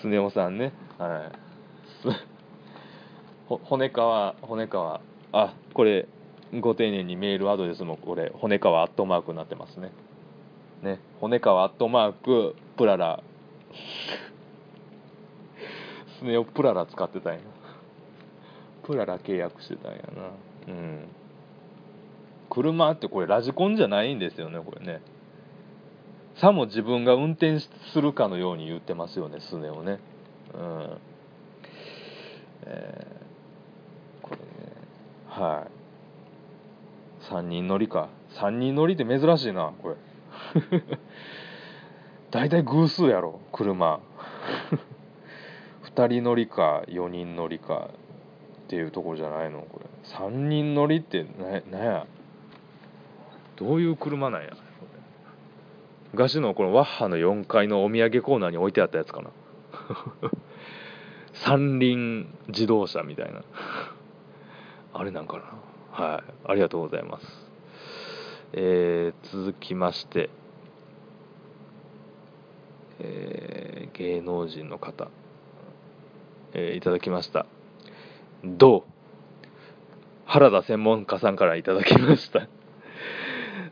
[0.00, 0.72] スネ夫さんね。
[0.98, 1.50] はい。
[3.64, 5.00] 骨川骨川
[5.32, 6.06] あこれ
[6.58, 9.92] ご丁寧にメールアドレスもこれ骨川アットマークになってますね。
[10.82, 13.22] ね骨川アットマークプララ。
[16.18, 17.40] スネ夫プララ使ってたんや。
[18.84, 20.72] プララ契約してたんやな。
[20.72, 21.08] うん。
[22.50, 25.00] 車ってこれラジコンじゃないんですよねこれね。
[26.40, 30.00] さも自分が運転するかのように言ってますよねスネ夫ね。
[30.54, 30.98] うん。
[32.64, 34.42] えー、これね。
[35.28, 35.79] はい。
[37.30, 38.08] 3人乗りか。
[38.34, 39.94] 3人乗りって珍しいなこれ。
[42.30, 44.00] 大体偶数やろ車。
[45.94, 47.88] 2人乗りか4人乗りか
[48.64, 49.86] っていうところじゃないのこれ。
[50.04, 51.24] 3人乗りって
[51.70, 52.06] ななや。
[53.56, 54.50] どういう車なんや
[56.14, 59.30] ガシのこのワッハの4階のお土産コーナーに置いてあったやつかな。
[61.34, 63.42] 三輪自動車みたいな。
[64.92, 65.69] あれなんかな。
[66.00, 67.26] はいありがとうございます。
[68.54, 70.30] えー、続きまして
[73.02, 75.08] えー、芸能人の方、
[76.52, 77.46] えー、いただきました。
[78.44, 78.82] どう？
[80.26, 82.48] 原田専門家さんからいただきました。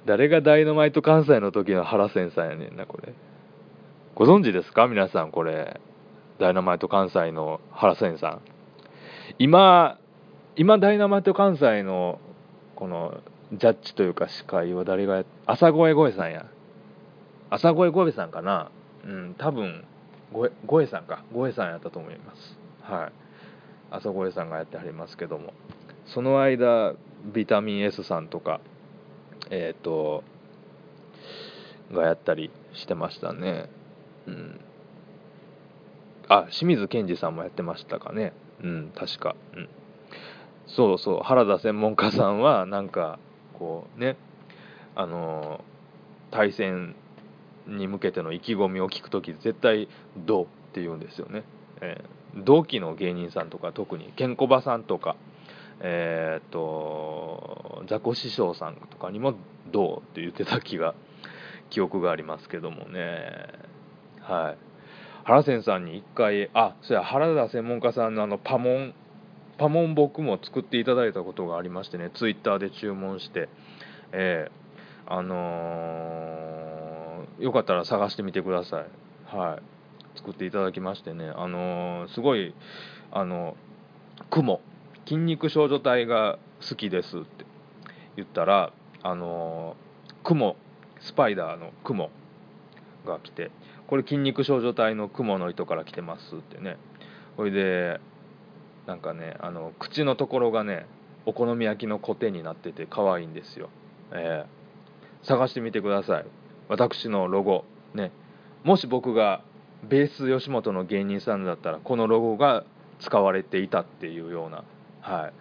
[0.06, 3.12] 誰がダイナマイト関西の時の原先さんやねんなこれ。
[4.14, 4.86] ご存知ですか？
[4.86, 5.80] 皆さんこれ。
[6.38, 8.40] ダイナマイト関西の原先さん。
[9.38, 9.98] 今
[10.58, 12.18] 今ダイナマイト関西の
[12.74, 13.20] この
[13.52, 16.46] ジャッジというか司会は誰がや朝声声さんや。
[17.48, 18.72] 朝声声さんかな。
[19.04, 19.84] うん多分
[20.66, 21.22] ゴエさんか。
[21.32, 22.58] ゴエさんやったと思います。
[22.82, 23.12] はい。
[23.92, 25.52] 朝声さんがやってはりますけども。
[26.06, 26.94] その間
[27.32, 28.60] ビタミン S さんとか
[29.52, 30.24] えっ、ー、と
[31.92, 33.70] がやったりしてましたね。
[34.26, 34.60] うん。
[36.26, 38.32] あ清水健二さんもやってましたかね。
[38.60, 39.36] うん確か。
[39.54, 39.68] うん。
[40.68, 43.18] そうそう原田専門家さんはなんか
[43.58, 44.16] こうね
[44.94, 45.64] あの
[46.30, 46.94] 対戦
[47.66, 51.44] に向けての意気込みを聞く時絶対「どう?」って言うんですよね、
[51.80, 55.16] えー、同期の芸人さんとか特にケンコバさんとか
[55.80, 59.34] えー、っとザコ師匠さんとかにも
[59.70, 60.94] 「どう?」って言ってた気が
[61.70, 63.30] 記憶がありますけどもね
[64.20, 64.56] はい
[65.24, 68.94] 原先さんに一回あそうや原田専門家さんのあのパモン
[69.58, 73.48] パモン僕も作っていただいたことがありましてねツイッターで注文して
[74.12, 78.86] えー、あのー、よかったら探してみてください。
[79.36, 80.18] はい。
[80.18, 82.54] 作っていただきましてねあのー、すごい
[83.12, 83.56] あの
[84.30, 84.60] 雲。
[85.06, 86.38] 筋肉少女隊が
[86.68, 87.46] 好きですって
[88.16, 89.76] 言ったらあの
[90.24, 90.56] 雲。
[91.00, 92.10] スパイダーの雲
[93.06, 93.52] が来て
[93.86, 96.76] これ筋肉少女隊の雲の糸から来てますってね。
[97.36, 98.00] ほいで
[98.88, 100.86] なんかねあの口のところがね
[101.26, 103.68] お好み焼きのコテになってて可愛いんですよ、
[104.12, 106.24] えー、探してみてください。
[106.68, 107.64] 私のロゴ。
[107.94, 108.12] ね。
[108.64, 109.42] もし僕が
[109.88, 112.64] ベース吉本の芸人さんだったらこのロゴが
[113.00, 114.64] 使われていたっていうような
[115.00, 115.32] はい。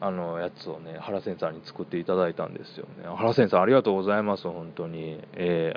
[0.00, 3.04] あのやつをね原先生に作っていただいたんですよね。
[3.16, 5.20] 原先生ありがとうございます本当に。
[5.34, 5.74] え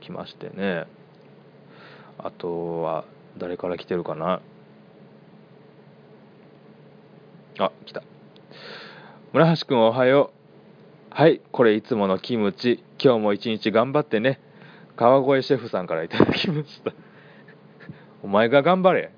[0.00, 0.86] ー、来ましてね。
[2.18, 3.06] あとは
[3.38, 4.42] 誰から来てるかな？
[7.60, 8.02] あ来た。
[9.32, 10.30] 村橋君おはよ
[11.10, 11.14] う。
[11.14, 12.84] はいこれいつものキムチ。
[13.02, 14.40] 今日も一日頑張ってね。
[14.96, 16.92] 川越シェフさんからいただきました。
[18.22, 19.12] お前が頑張れ。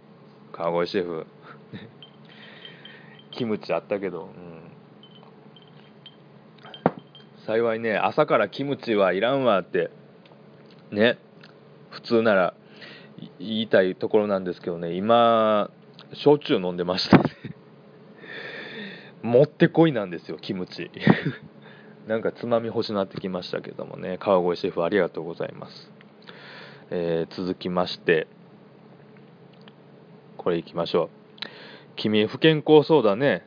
[0.53, 1.27] 川越シェフ。
[3.31, 4.63] キムチあったけど、うん、
[7.47, 9.91] 幸いね朝からキムチはいらんわって。
[10.91, 11.19] ね。
[11.91, 12.55] 普通なら
[13.39, 14.95] 言いたいところなんですけどね。
[14.95, 15.71] 今
[16.15, 17.25] 焼酎飲んでましたね。
[19.23, 20.91] もってこいなんですよキムチ。
[22.07, 24.17] なんかつまみ欲しなってきましたけどもね。
[24.19, 25.93] 川越シェフありがとうございます、
[26.91, 28.27] えー、続きまして。
[30.37, 31.09] これいきましょう。
[31.97, 33.47] 君不健康そうだね。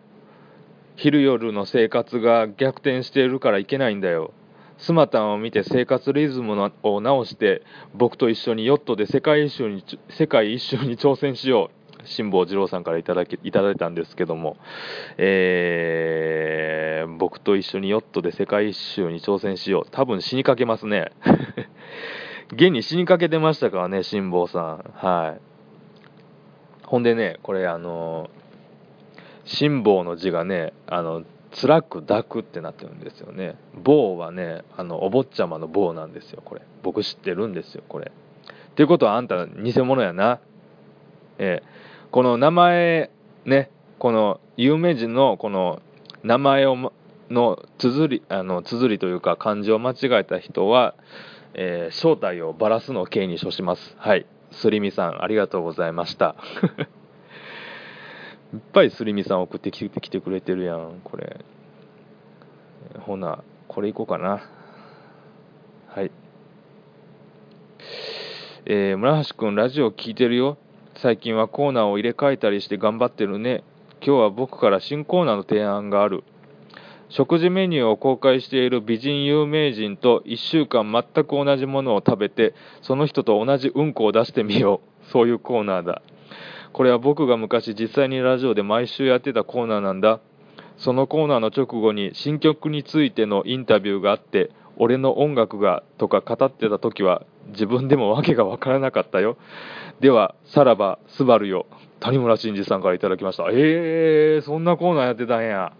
[0.96, 4.32] 昼夜の生活が逆転しているからいけないんだよ。
[4.78, 7.64] スマタンを見て生活リズムを直して
[7.94, 11.83] 僕と一緒にヨットで世界一周に世界一周に挑戦しよう。
[12.06, 14.58] 辛坊治郎さんからいただきいただいたんですけども、
[15.18, 21.12] えー、僕と一緒にヨットで世界一周に挑戦しよう多分死にかけますね
[22.52, 25.42] 現に死にかけてましたからね辛坊さんはい
[26.86, 28.30] ほんでねこれあの
[29.46, 40.40] 辛抱の字がねあの辛く抱くってなってるんですよね棒はねあのお坊ちゃまの棒なんですよこれ僕知ってるんですよこれっていうことはあんた偽物やな
[41.38, 43.10] えー、この名前
[43.44, 45.82] ねこの有名人のこの
[46.22, 46.94] 名前を
[47.32, 50.94] の綴りあの綴りというか漢字を間違えた人は、
[51.56, 53.96] えー、正体をばらすのを刑に処します。
[53.98, 54.28] はい。
[54.52, 56.36] すりみさんありがとうございました。
[58.54, 61.44] いっぱいすりみさん送ってきてきてくれてるやんこれ。
[63.00, 64.44] ほなこれいこうかな。
[65.88, 66.12] はい。
[68.66, 70.60] えー、村橋くんラジオ聞いてるよ。
[71.04, 73.66] 最近はコーナーを入れ替えたりして頑張ってるね。
[74.02, 76.24] 今日は僕から新コーナーの提案がある。
[77.10, 85.12] 食事メニューを公開している美人有名人と1週間全く同じものを食べてその人と同じうんこを出してみよう。
[85.12, 86.02] そういうコーナーだ。
[86.72, 90.22] これは僕が昔実際にラジオで毎週やってたコーナーなんだ。
[90.78, 99.38] そのコーナーの直後に新曲についてのインタビューがあって俺の音楽がとか語ってた時は自分でも訳が分からなかったよ。
[100.00, 101.66] ではさらばスバルよ。
[102.00, 103.46] 谷村新司さんから頂きました。
[103.52, 105.74] えー、そんなコーナーやってたんや。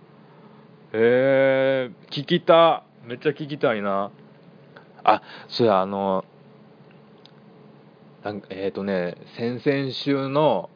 [0.94, 2.84] えー、聞きた。
[3.06, 4.12] めっちゃ聞きたいな。
[5.04, 6.24] あそうやあの
[8.50, 10.70] えっ、ー、とね先々週の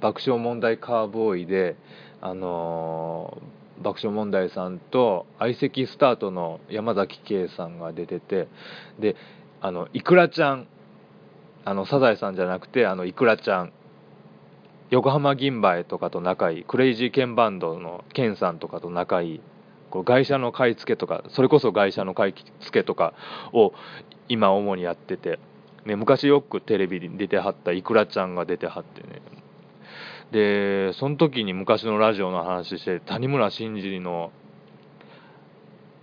[0.00, 1.76] 爆笑問題カーボーイで
[2.20, 3.57] あのー、
[3.88, 8.48] 爆笑問題さんと相席スタートの山崎圭さんが出てて
[8.98, 9.16] で
[9.60, 10.68] あのいくらちゃん
[11.64, 13.72] あのサザエさんじゃなくてあのいくらちゃん
[14.90, 19.40] 横浜銀杯とかと仲いいクレイジーケンバンドのケンさんとかと仲いい
[19.90, 23.14] こう外車の買い付けとかそれこそ外車の買い付けとか
[23.52, 23.72] を
[24.28, 25.38] 今主にやってて、
[25.86, 29.22] ね、昔よくテレビに出てはったいくらちゃんが出てはってね
[30.32, 34.30] でその時に昔のラジオの話して谷村新司の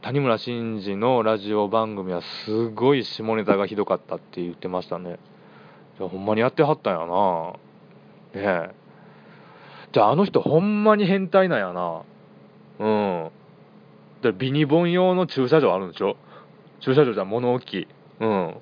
[0.01, 5.17] 谷村新司のラジオ番組はすごい下ネタがひどかったって言ってましたね。
[5.97, 7.53] じゃほんまにやってはったんやな。
[8.33, 8.75] ねえ。
[9.91, 12.03] じゃああの人ほんまに変態なんやな。
[12.79, 13.31] うん。
[14.21, 16.17] でビニボン用の駐車場あるんでしょ？
[16.81, 17.87] 駐車場じゃ物置。
[18.19, 18.57] うん。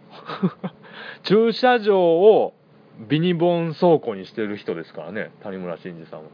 [1.23, 2.53] 駐車場を
[2.99, 6.25] ビニボン倉庫にしてる人ですからね谷村新司さんは。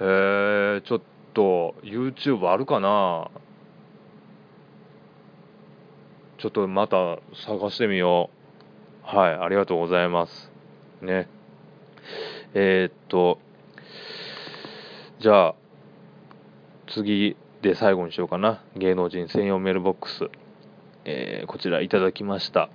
[0.00, 1.00] へえちょっ
[1.34, 3.30] と YouTube あるかな？
[6.38, 8.30] ちょっとまた探してみよ
[9.04, 9.16] う。
[9.16, 10.50] はいありがとうございます。
[11.02, 11.28] ね。
[12.54, 13.38] えー、っと
[15.20, 15.54] じゃあ
[16.86, 18.62] 次で最後にしようかな。
[18.76, 20.30] 芸能人専用メールボックス、
[21.04, 22.70] えー、こちらいただきました。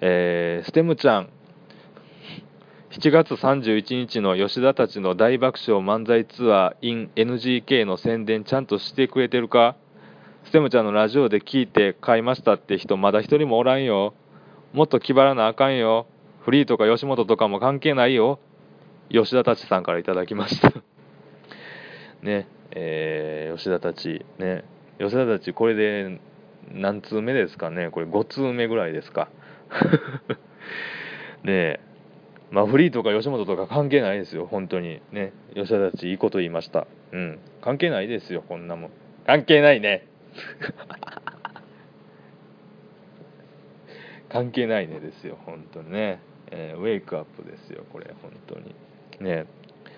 [0.00, 1.28] えー、ステムちゃん。
[2.98, 9.76] 7月31日の吉田たちの大爆笑漫才ツアー in NGK の宣伝ちゃんとしてくれてるか？
[10.44, 14.14] ステムちゃんのラジオで聞いて買いましたって人まだ一人もおらんよ。
[14.72, 16.06] もっと気張らなあかんよ。
[16.40, 18.38] フリーとか吉本とかも関係ないよ。
[19.10, 20.72] 吉田たちさんからいただきました。
[22.22, 24.64] ねえー、吉田たちね。
[24.98, 26.18] 吉田たちこれで
[26.72, 27.90] 何通目ですかね？
[27.90, 29.28] これ5通目ぐらいですか。
[31.44, 31.80] ねえ。
[32.50, 35.00] まあフリーとか吉本とか関係ないですよ本当に。
[35.12, 35.32] ね。
[35.54, 36.86] 吉田たちいいこと言いました。
[37.12, 37.38] うん。
[37.60, 38.90] 関係ないですよこんなもん。
[39.26, 40.06] 関係ないね。
[44.28, 46.20] 関係ないねですよ本当にね、
[46.50, 48.74] えー、ウェイクアップですよこれ本当に。
[49.20, 49.46] ね。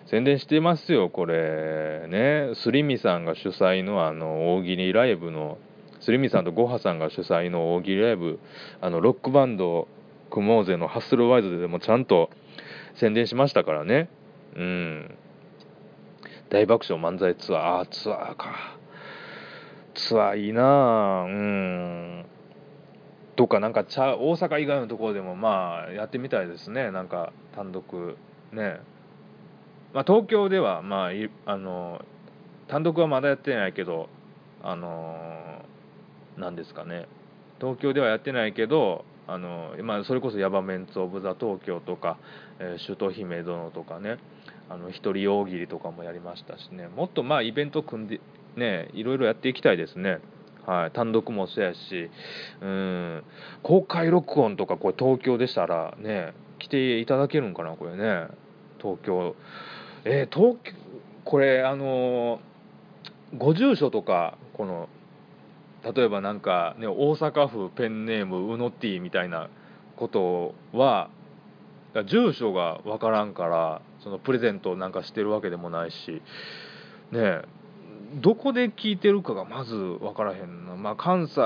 [0.07, 2.07] 宣伝してますよこれ。
[2.09, 2.51] ね。
[2.55, 5.59] スリミさんが主催のあの大喜利ライブの
[6.01, 8.39] スリミさんとゴハさんが主催の大喜利ライブ
[8.81, 9.89] あのロックバンド
[10.31, 12.31] 組もうぜのハッスルワイズでもちゃんと
[12.99, 14.09] 宣伝しましたからね。
[14.57, 15.15] うん。
[16.51, 17.81] 大爆笑漫才ツアー。
[17.83, 18.77] あツアーか。
[19.95, 22.27] ツアーいいなうん。
[23.37, 26.91] とかなんかちゃ大阪以外のところでもまあやってみたいですね。
[26.91, 28.17] なんか単独
[28.53, 28.81] ね。
[29.95, 32.05] まあ東京ではまああの
[32.67, 34.09] 単独はまだやってないけど
[34.61, 35.63] あの
[36.37, 37.07] 何ですかね。
[37.61, 42.19] 東京ではやってないけどあの、まあ、それこそヤバメンツ・オブ・ザ・東京とか、
[42.59, 44.19] え、首都姫殿とかね
[44.69, 46.89] あの一人大喜利とかもやりましたしね。
[46.89, 48.21] もっとまあイベント組んで
[48.57, 50.19] ねいろいろやっていきたいですね。
[50.67, 52.11] はい、単独もそうやし
[52.61, 53.25] うん。
[53.63, 58.29] 公開録音とかこれ東京でしたらね来ていただけるんかなこれね。
[58.81, 59.35] 東京。
[60.05, 60.73] えー、東京
[61.25, 64.89] これあのー、ご住所とかこの
[65.83, 69.49] 例えばなんか、ね、大阪府ペンネームうのティみたいな
[69.97, 71.11] ことは
[72.07, 76.23] 住所が分からんからそのプレゼントなんかしてるわけでもないしね
[77.13, 77.45] え
[78.23, 81.41] どこで聞いてるかがまず分からへんな、まあ、関西、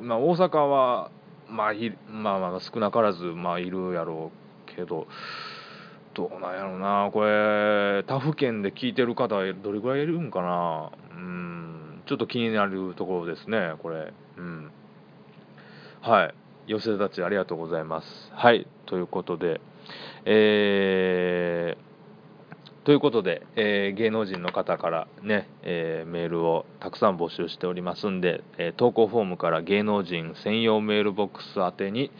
[0.00, 1.10] まあ、大阪は、
[1.48, 4.30] まあいまあ、まあ少なからず、まあ、いるやろ
[4.66, 5.06] うけど
[6.14, 7.10] どうなんやろうな。
[7.12, 10.90] これ他府県で聞いてる方どれぐらいいるんかな。
[11.12, 14.12] うんちょっと気になるところですねこれ。
[14.38, 14.70] うん。
[16.00, 16.34] はい。
[16.68, 18.30] 寄せたちありがとうございます。
[18.32, 18.68] はい。
[18.86, 19.60] ということで
[20.24, 21.88] えー
[22.88, 32.10] ということで、えー、芸能人の方からね、えー、メールをたくさん募集しておりますんで、え、投稿フォームから芸能人専用メールボックス宛てに、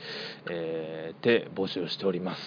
[0.50, 2.42] えで募集しております、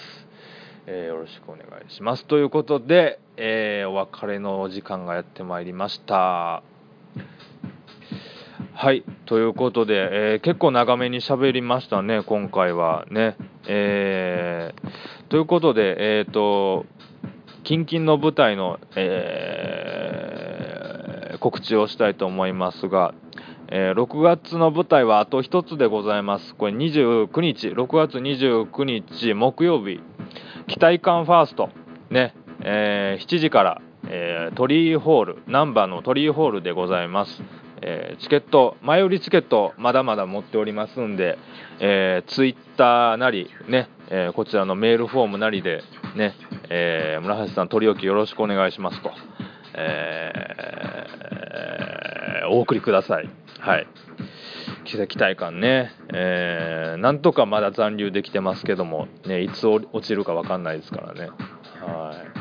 [0.86, 2.28] えよろしくお願いします。
[2.28, 6.71] ということで、えお別れのお時間がやってまいりました。
[8.84, 14.74] はいということで、えー結構長めに喋りましたね今回はねえ
[15.30, 16.88] ということでえっ、と
[17.64, 23.14] 近々の舞台の、えー、告知をしたいと思いますが、
[23.68, 26.56] えー、6月の舞台はあと1つでございます。
[26.56, 30.00] これ29日、6月29日木曜日、
[30.66, 31.70] 期待感ファースト、
[32.10, 37.44] ね、え、7時から、えー、鳥居ホール、難波の鳥居ホールでございます。
[37.82, 41.38] えー、チケット、前売りチケット、まだまだ持っておりますんで、
[41.80, 45.82] えー、ツイッターなり、ね、えー、こちらのメールフォームなりで、
[46.16, 46.36] ね、
[46.70, 49.12] えー、村橋さん、取り置きよろしくお願いしますと、
[49.74, 53.30] えー、お送りください。
[53.60, 53.88] はい。
[54.86, 61.30] 奇跡体感ね、えー、なんとかまだ残留できてますけども、ね、いつ落ちるか分かんないですからね。
[61.82, 62.32] はい。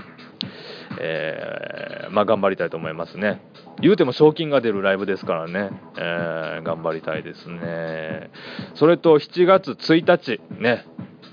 [1.00, 3.40] えー、まあ頑張りたいと思いますね。
[3.82, 8.30] 言うても賞金が出るライブですからね、えー、頑張りたいですね。
[8.74, 10.84] それと7月1日、ね、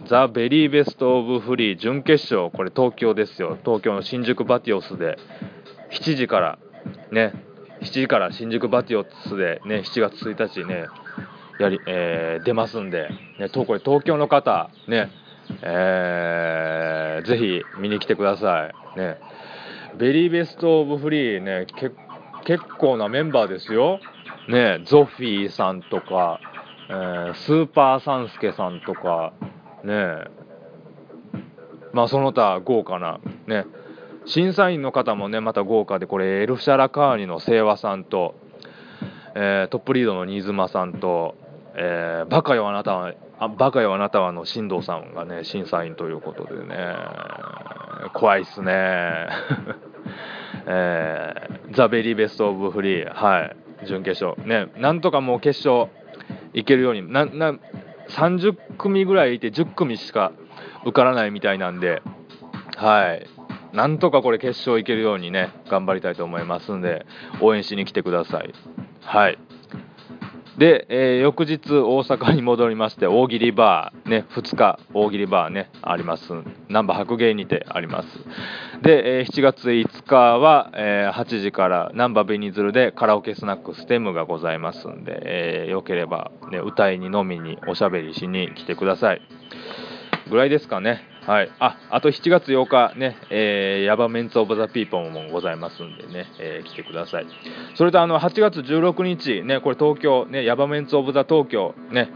[0.07, 5.17] ザ・ベリーベスト・オブ・フリー準決勝、これ東京ですよ、東京の新宿バティオスで、
[5.91, 6.59] 7時から、
[7.11, 7.33] ね、
[7.81, 10.85] 7時から新宿バティオスで、ね、7月1日ね、
[11.59, 15.09] やり、えー、出ますんで、ね、これ東京の方、ね、
[15.61, 18.99] えー、ぜひ見に来てください。
[18.99, 19.17] ね、
[19.97, 21.95] ベリーベスト・オブ・フリーね、結
[22.47, 23.99] 結構なメンバーですよ。
[24.47, 26.39] ね、ゾフィーさんとか、
[26.89, 29.33] えー、スーパーサンスケさんとか、
[29.83, 30.23] ね
[31.91, 33.65] まあその他豪華なね。
[34.25, 38.35] 審査員の方もねまた豪華でこれエルフシャラカーニの清和さんと、
[39.35, 41.35] えー、トップリードの新妻さんと、
[41.75, 46.95] えー、バカよあなたはあバカよあなたはの進藤さんがね審査員ということでね。
[48.13, 49.27] 怖いっすね。
[50.67, 55.89] えー、ザ・ベリーベスト・オブ・フリーはい準決勝ねなんとかもう決勝
[56.53, 57.57] いけるようになな
[58.09, 60.31] 30組ぐらいいて10組しか
[60.83, 62.01] 受からないみたいなんで、
[62.75, 63.27] はい。
[63.73, 67.05] なんとかこれ決勝いけるようにね、頑張りたいと思いますんで、
[67.41, 68.53] 応援しに来てください。
[69.01, 69.37] はい。
[70.57, 76.23] で、えー、翌日大阪に戻りまして大喜利バーね2日大喜利バーねあります。
[76.67, 78.07] 難波白芸にてあります。
[78.81, 89.21] で、えー、7月5日は、えー、8時から難波紅鶴でカラオケスナックステムがございますんで、えー、よければ、ね、歌いに飲みにおしゃべりしに来てください。
[90.29, 91.16] ぐらいですかね。
[91.27, 97.27] はい、ああと7月8日ね、えー、ヤバメンツ・オブ・ザ・ピーポーもございますんでね、えー、来てください。
[97.75, 102.09] それとあの8月16日、ね、これ東京、ね、ヤバメンツ・オブ・ザ・東京、ね、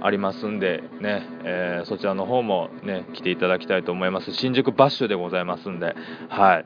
[0.00, 4.32] ありますんでね、えー、そちらの方もね、来ていただきたいと思います。
[4.32, 5.96] 新宿バッシュでございますんで、
[6.28, 6.64] はい、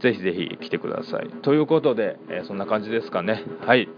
[0.00, 1.28] ぜひぜひ来てください。
[1.42, 3.42] ということで、えそんな感じですかね。
[3.66, 3.88] はい。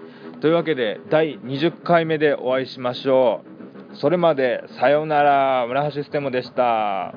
[0.40, 3.56] というわけで、第20回目でお会いしましょう。
[3.94, 7.14] それまでさようなら村橋ステムでした。